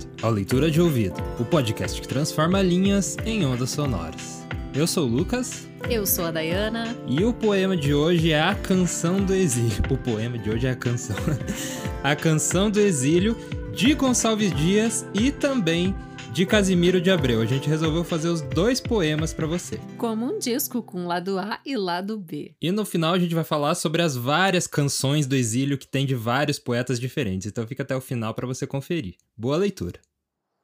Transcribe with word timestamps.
Bem-vindo 0.00 0.06
ao 0.22 0.30
Leitura 0.30 0.70
de 0.70 0.80
Ouvido, 0.80 1.20
o 1.38 1.44
podcast 1.44 2.00
que 2.00 2.08
transforma 2.08 2.62
linhas 2.62 3.16
em 3.24 3.44
ondas 3.44 3.70
sonoras. 3.70 4.46
Eu 4.74 4.86
sou 4.86 5.06
o 5.06 5.10
Lucas. 5.10 5.68
Eu 5.88 6.06
sou 6.06 6.26
a 6.26 6.30
Dayana. 6.30 6.96
E 7.06 7.24
o 7.24 7.32
poema 7.32 7.76
de 7.76 7.92
hoje 7.92 8.32
é 8.32 8.40
A 8.40 8.54
Canção 8.54 9.24
do 9.24 9.34
Exílio. 9.34 9.82
O 9.90 9.96
poema 9.96 10.38
de 10.38 10.50
hoje 10.50 10.66
é 10.66 10.70
a 10.70 10.76
canção. 10.76 11.16
a 12.04 12.14
Canção 12.14 12.70
do 12.70 12.78
Exílio 12.78 13.36
de 13.74 13.94
Gonçalves 13.94 14.54
Dias 14.54 15.06
e 15.14 15.30
também 15.30 15.94
de 16.32 16.46
Casimiro 16.46 17.00
de 17.00 17.10
Abreu. 17.10 17.40
A 17.40 17.46
gente 17.46 17.68
resolveu 17.68 18.04
fazer 18.04 18.28
os 18.28 18.40
dois 18.40 18.80
poemas 18.80 19.32
para 19.32 19.46
você. 19.46 19.80
Como 19.98 20.24
um 20.24 20.38
disco 20.38 20.82
com 20.82 21.06
lado 21.06 21.38
A 21.38 21.60
e 21.66 21.76
lado 21.76 22.18
B. 22.18 22.54
E 22.60 22.70
no 22.70 22.84
final 22.84 23.14
a 23.14 23.18
gente 23.18 23.34
vai 23.34 23.44
falar 23.44 23.74
sobre 23.74 24.02
as 24.02 24.16
várias 24.16 24.66
canções 24.66 25.26
do 25.26 25.34
exílio 25.34 25.78
que 25.78 25.86
tem 25.86 26.06
de 26.06 26.14
vários 26.14 26.58
poetas 26.58 27.00
diferentes. 27.00 27.46
Então 27.46 27.66
fica 27.66 27.82
até 27.82 27.96
o 27.96 28.00
final 28.00 28.32
para 28.32 28.46
você 28.46 28.66
conferir. 28.66 29.16
Boa 29.36 29.56
leitura. 29.56 30.00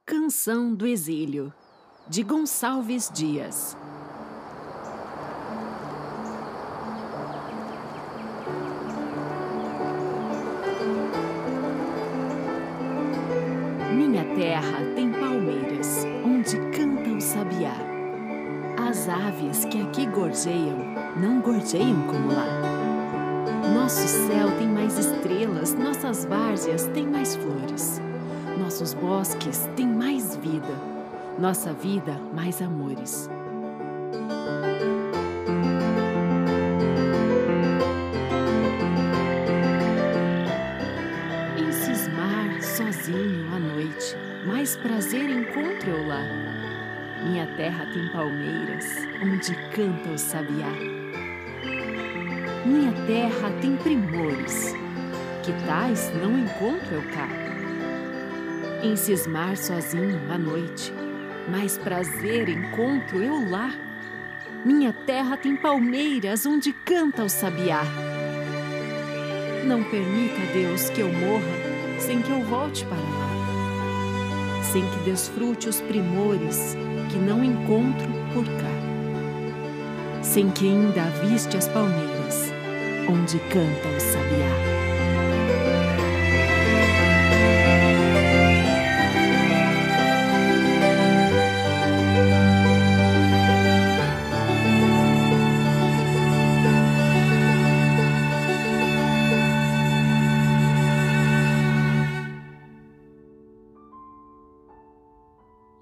Canção 0.06 0.72
do 0.72 0.86
Exílio, 0.86 1.52
de 2.08 2.22
Gonçalves 2.22 3.10
Dias. 3.12 3.76
Minha 14.16 14.34
terra 14.34 14.78
tem 14.94 15.10
palmeiras, 15.10 16.06
onde 16.24 16.56
canta 16.74 17.10
o 17.10 17.20
sabiá. 17.20 17.74
As 18.88 19.10
aves 19.10 19.66
que 19.66 19.82
aqui 19.82 20.06
gorjeiam, 20.06 20.78
não 21.20 21.42
gorjeiam 21.42 22.00
como 22.06 22.28
lá. 22.28 22.46
Nosso 23.74 24.08
céu 24.08 24.50
tem 24.56 24.68
mais 24.68 24.96
estrelas, 24.96 25.74
nossas 25.74 26.24
várzeas 26.24 26.86
têm 26.94 27.06
mais 27.06 27.36
flores. 27.36 28.00
Nossos 28.58 28.94
bosques 28.94 29.68
têm 29.76 29.86
mais 29.86 30.34
vida, 30.36 30.74
nossa 31.38 31.74
vida 31.74 32.18
mais 32.32 32.62
amores. 32.62 33.28
Eu 45.90 46.06
lá. 46.06 46.22
Minha 47.22 47.46
terra 47.56 47.86
tem 47.86 48.08
palmeiras, 48.08 48.84
onde 49.22 49.54
canta 49.70 50.10
o 50.10 50.18
sabiá. 50.18 50.70
Minha 52.64 52.92
terra 53.06 53.50
tem 53.60 53.76
primores, 53.76 54.74
que 55.42 55.52
tais 55.66 56.12
não 56.20 56.38
encontro 56.38 56.94
eu 56.94 57.02
cá. 57.12 57.28
Em 58.82 58.96
cismar 58.96 59.56
sozinho 59.56 60.20
à 60.30 60.36
noite, 60.36 60.92
mais 61.48 61.78
prazer 61.78 62.48
encontro 62.48 63.22
eu 63.22 63.48
lá. 63.48 63.72
Minha 64.64 64.92
terra 64.92 65.36
tem 65.36 65.56
palmeiras 65.56 66.44
onde 66.44 66.72
canta 66.72 67.24
o 67.24 67.28
sabiá. 67.28 67.82
Não 69.64 69.82
permita, 69.84 70.40
Deus, 70.52 70.90
que 70.90 71.00
eu 71.00 71.12
morra 71.12 71.66
sem 71.98 72.20
que 72.20 72.30
eu 72.30 72.42
volte 72.42 72.84
para 72.84 72.96
lá, 72.96 73.15
sem 74.72 74.82
que 74.90 75.10
desfrute 75.10 75.68
os 75.68 75.80
primores 75.80 76.76
que 77.10 77.18
não 77.18 77.44
encontro 77.44 78.08
por 78.32 78.44
cá, 78.44 80.22
sem 80.22 80.50
que 80.50 80.68
ainda 80.68 81.02
aviste 81.02 81.56
as 81.56 81.68
palmeiras 81.68 82.52
onde 83.08 83.38
canta 83.48 83.88
o 83.88 84.00
sabiá. 84.00 84.75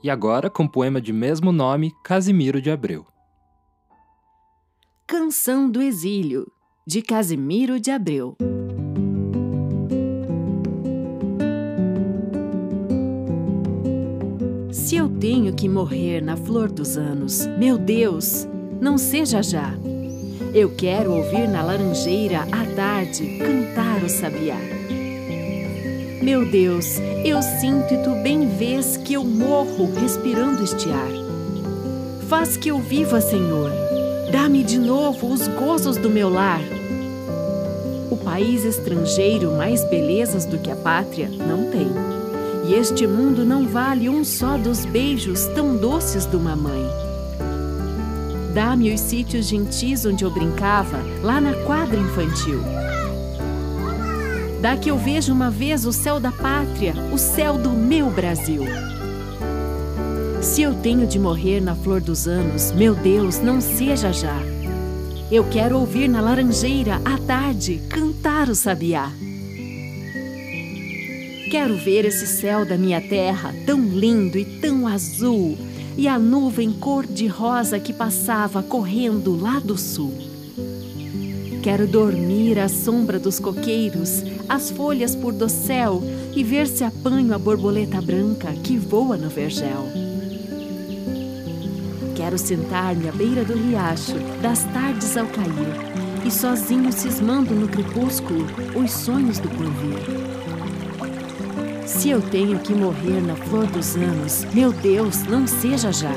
E 0.04 0.10
agora, 0.10 0.50
com 0.50 0.68
poema 0.68 1.00
de 1.00 1.14
mesmo 1.14 1.50
nome, 1.50 1.90
Casimiro 2.04 2.60
de 2.60 2.70
Abreu. 2.70 3.06
Canção 5.06 5.70
do 5.70 5.80
Exílio, 5.80 6.46
de 6.86 7.00
Casimiro 7.00 7.80
de 7.80 7.90
Abreu. 7.90 8.36
Se 14.70 14.96
eu 14.96 15.08
tenho 15.08 15.54
que 15.54 15.70
morrer 15.70 16.20
na 16.20 16.36
flor 16.36 16.70
dos 16.70 16.98
anos, 16.98 17.46
meu 17.58 17.78
Deus, 17.78 18.46
não 18.78 18.98
seja 18.98 19.42
já. 19.42 19.72
Eu 20.54 20.76
quero 20.76 21.12
ouvir 21.12 21.48
na 21.48 21.62
laranjeira 21.62 22.42
à 22.42 22.76
tarde 22.76 23.38
cantar 23.38 24.04
o 24.04 24.08
sabiá. 24.10 24.73
Meu 26.24 26.46
Deus, 26.46 26.86
eu 27.22 27.42
sinto 27.42 27.92
e 27.92 27.98
tu 27.98 28.14
bem 28.22 28.48
vês 28.48 28.96
que 28.96 29.12
eu 29.12 29.22
morro 29.22 29.92
respirando 29.92 30.64
este 30.64 30.88
ar. 30.88 31.10
Faz 32.30 32.56
que 32.56 32.70
eu 32.70 32.78
viva, 32.78 33.20
Senhor. 33.20 33.70
Dá-me 34.32 34.64
de 34.64 34.78
novo 34.78 35.30
os 35.30 35.46
gozos 35.48 35.98
do 35.98 36.08
meu 36.08 36.30
lar. 36.30 36.62
O 38.10 38.16
país 38.16 38.64
estrangeiro 38.64 39.52
mais 39.52 39.84
belezas 39.90 40.46
do 40.46 40.56
que 40.56 40.70
a 40.70 40.76
pátria 40.76 41.28
não 41.28 41.70
tem. 41.70 41.88
E 42.70 42.72
este 42.72 43.06
mundo 43.06 43.44
não 43.44 43.68
vale 43.68 44.08
um 44.08 44.24
só 44.24 44.56
dos 44.56 44.86
beijos 44.86 45.44
tão 45.48 45.76
doces 45.76 46.24
de 46.24 46.36
uma 46.36 46.56
mãe. 46.56 46.86
Dá-me 48.54 48.94
os 48.94 49.00
sítios 49.00 49.46
gentis 49.46 50.06
onde 50.06 50.24
eu 50.24 50.30
brincava, 50.30 51.00
lá 51.22 51.38
na 51.38 51.52
quadra 51.64 52.00
infantil. 52.00 52.62
Dá 54.64 54.78
que 54.78 54.90
eu 54.90 54.96
veja 54.96 55.30
uma 55.30 55.50
vez 55.50 55.84
o 55.84 55.92
céu 55.92 56.18
da 56.18 56.32
pátria, 56.32 56.94
o 57.12 57.18
céu 57.18 57.58
do 57.58 57.68
meu 57.68 58.08
Brasil. 58.08 58.62
Se 60.40 60.62
eu 60.62 60.74
tenho 60.76 61.06
de 61.06 61.18
morrer 61.18 61.60
na 61.60 61.74
flor 61.74 62.00
dos 62.00 62.26
anos, 62.26 62.72
meu 62.72 62.94
Deus, 62.94 63.40
não 63.40 63.60
seja 63.60 64.10
já. 64.10 64.40
Eu 65.30 65.44
quero 65.50 65.78
ouvir 65.78 66.08
na 66.08 66.22
laranjeira, 66.22 66.98
à 67.04 67.18
tarde, 67.18 67.82
cantar 67.90 68.48
o 68.48 68.54
sabiá. 68.54 69.12
Quero 71.50 71.76
ver 71.76 72.06
esse 72.06 72.26
céu 72.26 72.64
da 72.64 72.78
minha 72.78 73.02
terra, 73.02 73.54
tão 73.66 73.78
lindo 73.82 74.38
e 74.38 74.46
tão 74.46 74.86
azul, 74.86 75.58
e 75.94 76.08
a 76.08 76.18
nuvem 76.18 76.72
cor-de-rosa 76.72 77.78
que 77.78 77.92
passava 77.92 78.62
correndo 78.62 79.38
lá 79.38 79.58
do 79.58 79.76
sul. 79.76 80.33
Quero 81.64 81.86
dormir 81.86 82.58
à 82.58 82.68
sombra 82.68 83.18
dos 83.18 83.40
coqueiros, 83.40 84.22
as 84.46 84.70
folhas 84.70 85.16
por 85.16 85.32
do 85.32 85.48
céu 85.48 86.02
e 86.36 86.44
ver 86.44 86.66
se 86.66 86.84
apanho 86.84 87.32
a 87.32 87.38
borboleta 87.38 88.02
branca 88.02 88.52
que 88.62 88.76
voa 88.76 89.16
no 89.16 89.30
vergel. 89.30 89.88
Quero 92.14 92.36
sentar-me 92.36 93.08
à 93.08 93.12
beira 93.12 93.46
do 93.46 93.54
riacho, 93.54 94.12
das 94.42 94.62
tardes 94.74 95.16
ao 95.16 95.24
cair, 95.24 96.26
e 96.26 96.30
sozinho 96.30 96.92
cismando 96.92 97.54
no 97.54 97.66
crepúsculo 97.66 98.44
os 98.76 98.90
sonhos 98.92 99.38
do 99.38 99.48
porvir. 99.48 100.04
Se 101.86 102.10
eu 102.10 102.20
tenho 102.20 102.58
que 102.58 102.74
morrer 102.74 103.22
na 103.22 103.36
flor 103.36 103.64
dos 103.68 103.96
anos, 103.96 104.44
meu 104.52 104.70
Deus, 104.70 105.22
não 105.22 105.46
seja 105.46 105.90
já. 105.90 106.12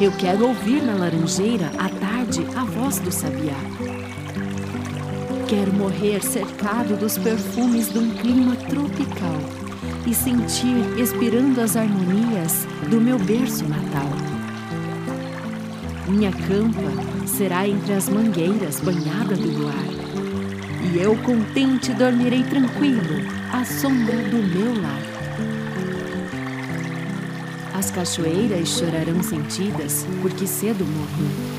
Eu 0.00 0.12
quero 0.12 0.46
ouvir 0.46 0.80
na 0.80 0.94
laranjeira 0.94 1.72
à 1.76 1.88
tarde 1.88 2.46
a 2.54 2.64
voz 2.64 3.00
do 3.00 3.10
sabiá. 3.10 3.85
Quero 5.48 5.72
morrer 5.72 6.24
cercado 6.24 6.96
dos 6.96 7.16
perfumes 7.16 7.92
de 7.92 8.00
um 8.00 8.10
clima 8.16 8.56
tropical 8.56 9.38
e 10.04 10.12
sentir 10.12 10.74
expirando 10.98 11.60
as 11.60 11.76
harmonias 11.76 12.66
do 12.90 13.00
meu 13.00 13.16
berço 13.16 13.64
natal. 13.64 14.10
Minha 16.08 16.32
campa 16.32 17.28
será 17.28 17.68
entre 17.68 17.92
as 17.92 18.08
mangueiras 18.08 18.80
banhada 18.80 19.36
do 19.36 19.48
luar, 19.48 19.84
e 20.92 20.98
eu 20.98 21.16
contente 21.18 21.94
dormirei 21.94 22.42
tranquilo 22.42 23.22
à 23.52 23.64
sombra 23.64 24.16
do 24.16 24.38
meu 24.38 24.82
lar. 24.82 25.02
As 27.72 27.92
cachoeiras 27.92 28.68
chorarão 28.68 29.22
sentidas 29.22 30.04
porque 30.20 30.44
cedo 30.44 30.84
morri 30.84 31.55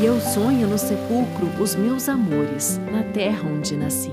e 0.00 0.04
eu 0.04 0.20
sonho 0.20 0.68
no 0.68 0.78
sepulcro 0.78 1.48
os 1.60 1.74
meus 1.74 2.08
amores, 2.08 2.80
na 2.92 3.02
terra 3.02 3.48
onde 3.48 3.76
nasci. 3.76 4.12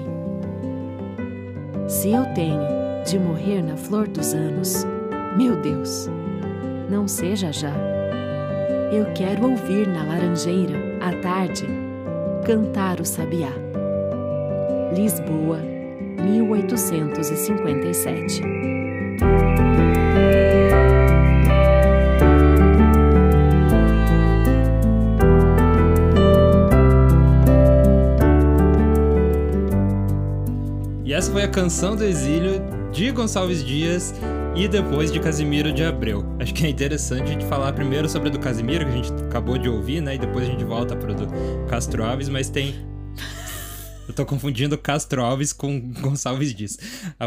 Se 1.88 2.12
eu 2.12 2.26
tenho 2.34 2.60
de 3.06 3.20
morrer 3.20 3.62
na 3.62 3.78
flor 3.78 4.08
dos 4.08 4.34
anos, 4.34 4.84
meu 5.38 5.62
Deus, 5.62 6.10
não 6.90 7.08
seja 7.08 7.52
já. 7.52 7.76
Eu 8.92 9.14
quero 9.14 9.48
ouvir 9.48 9.88
na 9.88 10.04
laranjeira, 10.04 10.98
à 11.02 11.12
tarde, 11.22 11.68
cantar 12.46 13.00
o 13.00 13.06
sabiá. 13.06 13.52
Lisboa, 14.96 15.60
1857. 16.24 18.42
Essa 31.16 31.32
foi 31.32 31.44
a 31.44 31.48
canção 31.48 31.96
do 31.96 32.04
exílio 32.04 32.62
de 32.92 33.10
Gonçalves 33.10 33.64
Dias 33.64 34.14
e 34.54 34.68
depois 34.68 35.10
de 35.10 35.18
Casimiro 35.22 35.72
de 35.72 35.82
Abreu. 35.82 36.26
Acho 36.42 36.54
que 36.54 36.66
é 36.66 36.70
interessante 36.70 37.24
a 37.24 37.28
gente 37.28 37.46
falar 37.46 37.72
primeiro 37.72 38.10
sobre 38.10 38.28
a 38.28 38.32
do 38.34 38.38
Casimiro, 38.38 38.86
que 38.86 38.92
a 38.92 38.96
gente 38.96 39.14
acabou 39.24 39.58
de 39.58 39.70
ouvir, 39.70 40.02
né? 40.02 40.16
E 40.16 40.18
depois 40.18 40.46
a 40.46 40.52
gente 40.52 40.66
volta 40.66 40.94
para 40.94 41.14
do 41.14 41.26
Castro 41.70 42.04
Alves, 42.04 42.28
mas 42.28 42.50
tem 42.50 42.76
eu 44.08 44.14
tô 44.14 44.26
confundindo 44.26 44.78
Castro 44.78 45.22
Alves 45.22 45.52
com 45.52 45.80
Gonçalves 46.02 46.54
Dias. 46.54 46.78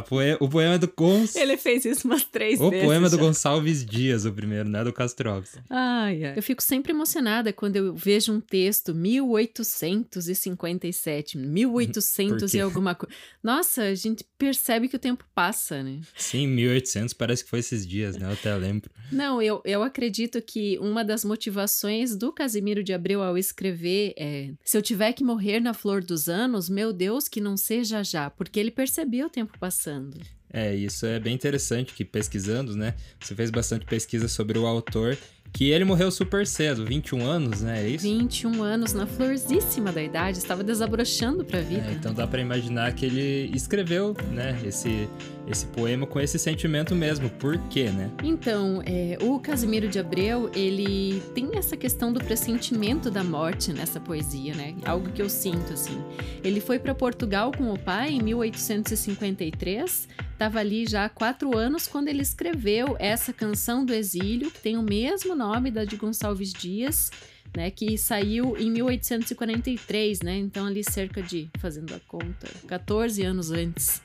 Poe... 0.08 0.36
O 0.40 0.48
poema 0.48 0.74
é 0.74 0.78
do 0.78 0.88
Gonçalves. 0.88 1.36
Ele 1.36 1.56
fez 1.56 1.84
isso 1.84 2.06
umas 2.06 2.24
três 2.24 2.60
o 2.60 2.70
vezes. 2.70 2.84
O 2.84 2.86
poema 2.86 3.06
é 3.06 3.10
já. 3.10 3.16
do 3.16 3.22
Gonçalves 3.22 3.84
Dias, 3.84 4.24
o 4.24 4.32
primeiro, 4.32 4.68
não 4.68 4.80
é 4.80 4.84
do 4.84 4.92
Castro 4.92 5.30
Alves. 5.30 5.56
Ai, 5.68 6.24
ai. 6.24 6.34
Eu 6.36 6.42
fico 6.42 6.62
sempre 6.62 6.92
emocionada 6.92 7.52
quando 7.52 7.76
eu 7.76 7.94
vejo 7.94 8.32
um 8.32 8.40
texto 8.40 8.94
1857, 8.94 11.36
1800 11.36 12.54
e 12.54 12.60
alguma 12.60 12.94
coisa. 12.94 13.14
Nossa, 13.42 13.82
a 13.82 13.94
gente 13.94 14.24
percebe 14.36 14.88
que 14.88 14.96
o 14.96 15.00
tempo 15.00 15.24
passa, 15.34 15.82
né? 15.82 16.00
Sim, 16.16 16.46
1800 16.46 17.12
parece 17.14 17.44
que 17.44 17.50
foi 17.50 17.58
esses 17.58 17.86
dias, 17.86 18.16
né? 18.16 18.26
Eu 18.26 18.32
até 18.32 18.54
lembro. 18.54 18.90
Não, 19.10 19.42
eu, 19.42 19.60
eu 19.64 19.82
acredito 19.82 20.40
que 20.40 20.78
uma 20.78 21.04
das 21.04 21.24
motivações 21.24 22.14
do 22.16 22.32
Casimiro 22.32 22.84
de 22.84 22.92
Abreu 22.92 23.20
ao 23.22 23.36
escrever 23.36 24.14
é: 24.16 24.52
se 24.64 24.76
eu 24.76 24.82
tiver 24.82 25.12
que 25.12 25.24
morrer 25.24 25.58
na 25.60 25.74
flor 25.74 26.04
dos 26.04 26.28
anos, 26.28 26.67
meu 26.68 26.92
Deus, 26.92 27.28
que 27.28 27.40
não 27.40 27.56
seja 27.56 28.02
já, 28.02 28.30
porque 28.30 28.58
ele 28.58 28.70
percebeu 28.70 29.26
o 29.26 29.30
tempo 29.30 29.58
passando. 29.58 30.20
É, 30.50 30.74
isso 30.74 31.04
é 31.04 31.20
bem 31.20 31.34
interessante 31.34 31.92
que 31.92 32.04
pesquisando, 32.04 32.74
né? 32.74 32.94
Você 33.20 33.34
fez 33.34 33.50
bastante 33.50 33.84
pesquisa 33.84 34.28
sobre 34.28 34.58
o 34.58 34.66
autor 34.66 35.16
que 35.52 35.70
ele 35.70 35.84
morreu 35.84 36.10
super 36.10 36.46
cedo, 36.46 36.84
21 36.84 37.24
anos, 37.24 37.62
né? 37.62 37.84
É 37.84 37.88
isso? 37.88 38.04
21 38.04 38.62
anos, 38.62 38.92
na 38.92 39.06
florzíssima 39.06 39.90
da 39.90 40.02
idade, 40.02 40.38
estava 40.38 40.62
desabrochando 40.62 41.44
pra 41.44 41.60
vida. 41.60 41.86
É, 41.88 41.92
então 41.92 42.12
dá 42.14 42.26
para 42.26 42.40
imaginar 42.40 42.92
que 42.92 43.06
ele 43.06 43.50
escreveu, 43.54 44.16
né, 44.30 44.58
esse, 44.64 45.08
esse 45.46 45.66
poema 45.66 46.06
com 46.06 46.20
esse 46.20 46.38
sentimento 46.38 46.94
mesmo. 46.94 47.28
Por 47.30 47.58
quê, 47.68 47.90
né? 47.90 48.10
Então, 48.22 48.82
é, 48.84 49.18
o 49.20 49.38
Casimiro 49.38 49.88
de 49.88 49.98
Abreu, 49.98 50.50
ele 50.54 51.22
tem 51.34 51.50
essa 51.56 51.76
questão 51.76 52.12
do 52.12 52.20
pressentimento 52.20 53.10
da 53.10 53.24
morte 53.24 53.72
nessa 53.72 53.98
poesia, 53.98 54.54
né? 54.54 54.74
Algo 54.84 55.10
que 55.10 55.22
eu 55.22 55.28
sinto, 55.28 55.72
assim. 55.72 55.98
Ele 56.44 56.60
foi 56.60 56.78
para 56.78 56.94
Portugal 56.94 57.52
com 57.56 57.72
o 57.72 57.78
pai 57.78 58.10
em 58.10 58.22
1853, 58.22 60.08
estava 60.38 60.60
ali 60.60 60.86
já 60.86 61.04
há 61.04 61.08
quatro 61.08 61.58
anos 61.58 61.88
quando 61.88 62.06
ele 62.06 62.22
escreveu 62.22 62.94
essa 63.00 63.32
canção 63.32 63.84
do 63.84 63.92
exílio, 63.92 64.52
que 64.52 64.60
tem 64.60 64.76
o 64.78 64.82
mesmo 64.82 65.34
nome 65.34 65.68
da 65.68 65.84
de 65.84 65.96
Gonçalves 65.96 66.52
Dias, 66.52 67.10
né, 67.56 67.72
que 67.72 67.98
saiu 67.98 68.56
em 68.56 68.70
1843, 68.70 70.20
né? 70.20 70.36
Então 70.36 70.64
ali 70.66 70.84
cerca 70.84 71.20
de, 71.20 71.50
fazendo 71.58 71.92
a 71.92 71.98
conta, 72.06 72.48
14 72.68 73.20
anos 73.24 73.50
antes. 73.50 74.00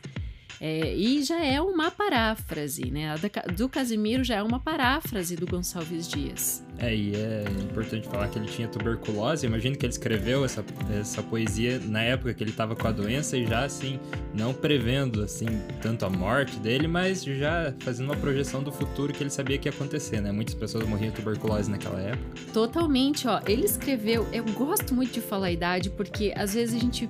É, 0.66 0.96
e 0.96 1.22
já 1.22 1.44
é 1.44 1.60
uma 1.60 1.92
paráfrase, 1.92 2.90
né? 2.90 3.12
A 3.12 3.52
do 3.52 3.68
Casimiro 3.68 4.24
já 4.24 4.36
é 4.36 4.42
uma 4.42 4.62
paráfrase 4.62 5.36
do 5.36 5.46
Gonçalves 5.46 6.08
Dias. 6.08 6.66
É, 6.78 6.96
e 6.96 7.14
é 7.14 7.44
importante 7.62 8.08
falar 8.08 8.30
que 8.30 8.40
ele 8.40 8.48
tinha 8.48 8.70
tuberculose. 8.70 9.46
Imagino 9.46 9.76
que 9.76 9.86
ele 9.86 9.92
escreveu 9.92 10.46
essa, 10.46 10.64
essa 10.98 11.22
poesia 11.22 11.82
na 11.84 12.02
época 12.02 12.34
que 12.34 12.42
ele 12.42 12.52
estava 12.52 12.78
com 12.78 12.88
a 12.88 12.94
doença 12.94 13.38
e 13.38 13.46
já, 13.46 13.66
assim, 13.66 14.00
não 14.34 14.54
prevendo, 14.54 15.22
assim, 15.22 15.48
tanto 15.82 16.06
a 16.06 16.10
morte 16.10 16.56
dele, 16.60 16.88
mas 16.88 17.26
já 17.26 17.74
fazendo 17.80 18.06
uma 18.06 18.16
projeção 18.16 18.64
do 18.64 18.72
futuro 18.72 19.12
que 19.12 19.22
ele 19.22 19.30
sabia 19.30 19.58
que 19.58 19.68
ia 19.68 19.74
acontecer, 19.74 20.22
né? 20.22 20.32
Muitas 20.32 20.56
pessoas 20.56 20.88
morriam 20.88 21.10
de 21.10 21.18
tuberculose 21.18 21.70
naquela 21.70 22.00
época. 22.00 22.42
Totalmente, 22.54 23.28
ó. 23.28 23.42
Ele 23.46 23.66
escreveu... 23.66 24.26
Eu 24.32 24.46
gosto 24.46 24.96
muito 24.96 25.12
de 25.12 25.20
falar 25.20 25.48
a 25.48 25.52
idade, 25.52 25.90
porque 25.90 26.34
às 26.38 26.54
vezes 26.54 26.74
a 26.74 26.80
gente... 26.80 27.10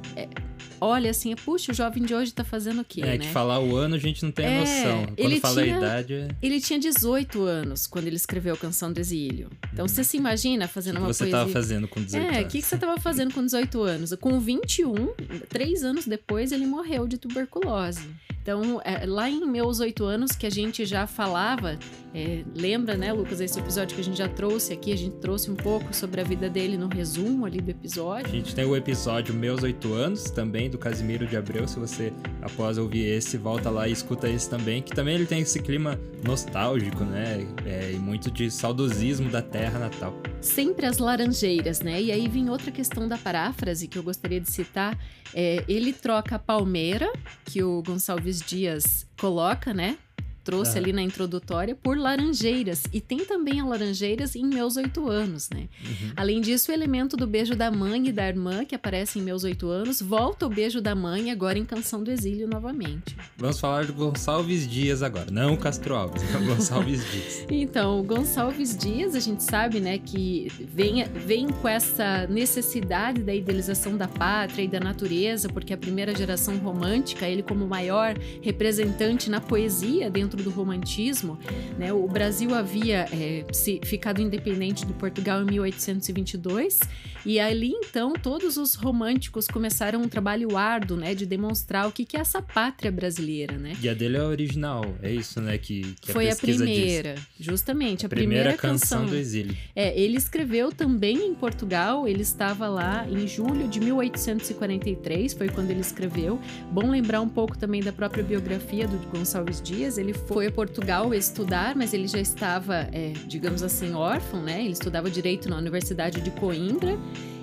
Olha 0.85 1.12
assim, 1.12 1.33
puxa, 1.33 1.71
o 1.71 1.75
jovem 1.75 2.03
de 2.03 2.13
hoje 2.13 2.33
tá 2.33 2.44
fazendo 2.44 2.81
o 2.81 2.83
quê, 2.83 3.00
é, 3.01 3.06
né? 3.06 3.18
que 3.19 3.27
falar 3.30 3.57
o 3.59 3.74
ano 3.77 3.95
a 3.95 3.97
gente 3.97 4.21
não 4.21 4.33
tem 4.33 4.45
é, 4.45 4.59
noção. 4.59 5.06
Quando 5.06 5.19
ele 5.19 5.39
fala 5.39 5.63
tinha, 5.63 5.75
a 5.75 5.77
idade... 5.77 6.13
É... 6.13 6.27
Ele 6.41 6.59
tinha 6.59 6.77
18 6.77 7.41
anos 7.41 7.88
quando 7.88 8.07
ele 8.07 8.18
escreveu 8.18 8.57
Canção 8.57 8.91
do 8.91 9.00
Exílio. 9.00 9.50
Então, 9.71 9.88
você 9.88 10.03
se 10.03 10.18
imagina 10.18 10.68
fazendo 10.68 10.95
que 10.95 11.00
uma 11.00 11.07
que 11.07 11.13
você 11.13 11.24
poesia... 11.24 11.39
tava 11.39 11.50
fazendo 11.51 11.88
com 11.88 12.03
18 12.03 12.21
é, 12.21 12.25
anos? 12.25 12.38
É, 12.38 12.41
o 12.41 12.47
que, 12.50 12.59
que 12.59 12.68
você 12.68 12.77
tava 12.77 13.00
fazendo 13.00 13.33
com 13.33 13.45
18 13.45 13.81
anos? 13.81 14.13
Com 14.19 14.38
21, 14.41 15.13
três 15.47 15.85
anos 15.85 16.06
depois, 16.06 16.51
ele 16.51 16.65
morreu 16.65 17.07
de 17.07 17.18
tuberculose. 17.18 18.09
Então, 18.44 18.81
é, 18.84 19.06
lá 19.06 19.30
em 19.30 19.45
meus 19.45 19.80
oito 19.80 20.04
anos, 20.04 20.34
que 20.34 20.45
a 20.45 20.50
gente 20.50 20.86
já 20.86 21.07
falava, 21.07 21.80
é, 22.13 22.44
lembra, 22.54 22.98
né, 22.98 23.13
Lucas, 23.13 23.40
esse 23.40 23.57
episódio 23.57 23.95
que 23.95 24.01
a 24.01 24.04
gente 24.04 24.18
já 24.18 24.28
trouxe 24.28 24.74
aqui, 24.74 24.92
a 24.92 24.98
gente 24.98 25.16
trouxe 25.16 25.50
um 25.50 25.56
pouco 25.56 25.95
sobre 25.95 26.19
a 26.19 26.25
vida 26.25 26.50
dele 26.50 26.78
no 26.78 26.90
resumo 26.90 27.45
ali 27.45 27.62
do 27.62 27.72
episódio. 27.72 28.28
A 28.28 28.30
gente 28.30 28.54
tem 28.54 28.66
o 28.66 28.75
episódio 28.75 29.34
Meus 29.34 29.63
Oito 29.63 29.94
Anos, 29.94 30.25
também, 30.25 30.69
do 30.69 30.78
Casimiro 30.78 31.25
de 31.25 31.38
Abreu, 31.38 31.66
se 31.69 31.80
você, 31.80 32.12
após 32.42 32.78
ouvir 32.78 33.06
esse, 33.06 33.38
volta 33.38 33.69
lá 33.69 33.88
e 33.88 33.94
escuta 33.94 34.30
esse 34.30 34.50
também, 34.50 34.81
que 34.81 34.94
também 34.94 35.16
ele 35.16 35.26
tem 35.26 35.40
esse 35.40 35.62
clima 35.62 35.97
nostálgico, 36.21 37.06
né, 37.06 37.47
é, 37.66 37.94
e 37.94 37.97
muito 37.97 38.30
de 38.30 38.52
saudosismo 38.52 39.30
da 39.30 39.42
terra 39.42 39.80
natal. 39.80 40.14
Sempre 40.44 40.85
as 40.85 40.97
laranjeiras, 40.97 41.80
né, 41.80 42.02
e 42.02 42.12
aí 42.12 42.28
vem 42.28 42.50
outra 42.50 42.69
questão 42.69 43.07
da 43.07 43.18
paráfrase 43.18 43.88
que 43.88 43.97
eu 43.97 44.04
gostaria 44.04 44.42
de 44.42 44.52
citar, 44.52 45.00
é, 45.33 45.64
ele 45.69 45.94
troca 45.94 46.35
a 46.35 46.40
palmeira, 46.40 47.12
que 47.45 47.64
o 47.64 47.81
Gonçalves 47.81 48.42
Dias 48.42 49.07
coloca, 49.18 49.73
né? 49.73 49.97
Trouxe 50.44 50.78
ali 50.78 50.92
na 50.92 51.02
introdutória, 51.02 51.76
por 51.76 51.97
Laranjeiras. 51.97 52.83
E 52.92 53.00
tem 53.00 53.19
também 53.19 53.59
a 53.59 53.66
Laranjeiras 53.66 54.35
em 54.35 54.45
Meus 54.45 54.76
Oito 54.76 55.09
Anos, 55.09 55.50
né? 55.50 55.68
Uhum. 55.83 56.12
Além 56.16 56.42
disso, 56.42 56.71
o 56.71 56.73
elemento 56.73 57.16
do 57.16 57.26
beijo 57.26 57.56
da 57.56 57.71
mãe 57.71 58.07
e 58.07 58.12
da 58.12 58.28
irmã, 58.28 58.66
que 58.66 58.76
aparece 58.76 59.19
em 59.19 59.21
Meus 59.21 59.44
Oito 59.44 59.69
Anos, 59.69 60.02
volta 60.02 60.45
o 60.45 60.50
beijo 60.50 60.81
da 60.81 60.94
mãe 60.94 61.31
agora 61.31 61.57
em 61.57 61.66
Canção 61.66 62.04
do 62.04 62.12
Exílio 62.12 62.47
novamente. 62.47 63.16
Vamos 63.38 63.59
falar 63.59 63.85
do 63.85 63.94
Gonçalves 63.94 64.68
Dias 64.68 65.02
agora, 65.02 65.31
não 65.31 65.54
o 65.54 65.57
Castro 65.57 65.95
Alves, 65.95 66.23
é 66.33 66.38
o 66.38 66.45
Gonçalves 66.45 67.12
Dias. 67.12 67.45
então, 67.50 68.00
o 68.00 68.04
Gonçalves 68.04 68.78
Dias, 68.78 69.16
a 69.16 69.19
gente 69.19 69.44
sabe, 69.44 69.80
né, 69.80 69.97
que 69.97 70.52
vem, 70.73 71.06
vem 71.06 71.47
com 71.47 71.68
essa 71.68 72.28
necessidade 72.28 73.21
da 73.21 73.33
idealização 73.33 73.95
da 73.97 74.07
pátria 74.07 74.64
e 74.64 74.68
da 74.68 74.80
natureza, 74.80 75.47
porque 75.50 75.73
a 75.73 75.78
primeira 75.78 76.16
geração 76.16 76.57
romântica, 76.57 77.28
ele 77.28 77.44
como 77.44 77.66
maior 77.66 78.18
representante 78.42 79.30
na 79.30 79.40
poesia 79.40 80.09
dentro 80.09 80.32
dentro 80.33 80.44
do 80.44 80.49
romantismo, 80.49 81.37
né? 81.78 81.94
O 81.94 82.07
Brasil 82.07 82.54
havia 82.56 83.06
é, 83.11 83.45
se, 83.54 83.80
ficado 83.83 84.21
independente 84.21 84.85
de 84.85 84.94
Portugal 84.94 85.42
em 85.42 85.45
1822 85.45 86.80
e 87.25 87.40
ali 87.40 87.71
então 87.71 88.13
todos 88.13 88.57
os 88.57 88.75
românticos 88.75 89.47
começaram 89.47 90.02
um 90.02 90.07
trabalho 90.09 90.57
árduo, 90.57 90.97
né, 90.97 91.16
de 91.16 91.25
demonstrar 91.25 91.87
o 91.87 91.92
que, 91.92 92.06
que 92.06 92.18
é 92.18 92.19
essa 92.19 92.42
pátria 92.42 92.92
brasileira, 92.92 93.57
né? 93.57 93.73
E 93.81 93.87
a 93.87 93.94
dele 93.94 94.18
é 94.18 94.23
original, 94.23 94.83
é 95.02 95.11
isso, 95.11 95.40
né, 95.40 95.57
que, 95.57 95.95
que 96.02 96.11
foi 96.11 96.30
a, 96.30 96.33
a 96.33 96.35
primeira, 96.35 97.16
diz. 97.16 97.23
justamente 97.40 98.06
a, 98.06 98.07
a 98.07 98.09
primeira, 98.09 98.52
primeira 98.52 98.57
canção, 98.57 98.99
canção 98.99 99.06
do 99.06 99.16
exílio. 99.16 99.56
É, 99.75 99.97
ele 99.99 100.18
escreveu 100.18 100.71
também 100.71 101.28
em 101.28 101.33
Portugal. 101.33 102.07
Ele 102.07 102.21
estava 102.21 102.68
lá 102.68 103.07
em 103.09 103.28
julho 103.28 103.68
de 103.68 103.80
1843, 103.80 105.33
foi 105.33 105.49
quando 105.49 105.69
ele 105.69 105.81
escreveu. 105.81 106.40
Bom 106.71 106.90
lembrar 106.90 107.21
um 107.21 107.30
pouco 107.30 107.57
também 107.57 107.81
da 107.81 107.92
própria 107.92 108.23
biografia 108.23 108.87
do 108.87 108.97
Gonçalves 109.09 109.61
Dias. 109.61 109.97
Ele 109.97 110.13
foi 110.27 110.47
a 110.47 110.51
Portugal 110.51 111.13
estudar, 111.13 111.75
mas 111.75 111.94
ele 111.94 112.07
já 112.07 112.19
estava, 112.19 112.87
é, 112.92 113.13
digamos 113.27 113.63
assim, 113.63 113.94
órfão, 113.94 114.42
né? 114.42 114.61
Ele 114.61 114.73
estudava 114.73 115.09
direito 115.09 115.49
na 115.49 115.57
Universidade 115.57 116.21
de 116.21 116.31
Coimbra 116.31 116.97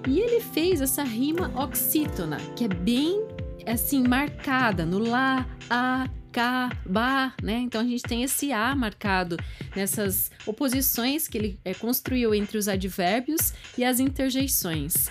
E 0.09 0.19
ele 0.19 0.41
fez 0.41 0.81
essa 0.81 1.03
rima 1.03 1.53
oxítona, 1.63 2.39
que 2.57 2.65
é 2.65 2.69
bem 2.69 3.23
assim 3.67 4.03
marcada 4.07 4.87
no 4.87 4.99
lá, 4.99 5.47
a, 5.69 6.09
cá, 6.33 6.71
ba, 6.87 7.35
né? 7.43 7.59
Então 7.59 7.81
a 7.81 7.85
gente 7.85 8.03
tem 8.03 8.23
esse 8.23 8.53
a 8.53 8.75
marcado 8.75 9.37
nessas 9.75 10.31
oposições 10.47 11.29
que 11.29 11.39
ele 11.39 11.61
é, 11.65 11.75
construiu 11.75 12.35
entre 12.35 12.57
os 12.57 12.69
advérbios 12.69 13.53
e 13.77 13.85
as 13.85 14.01
interjeições. 14.01 15.09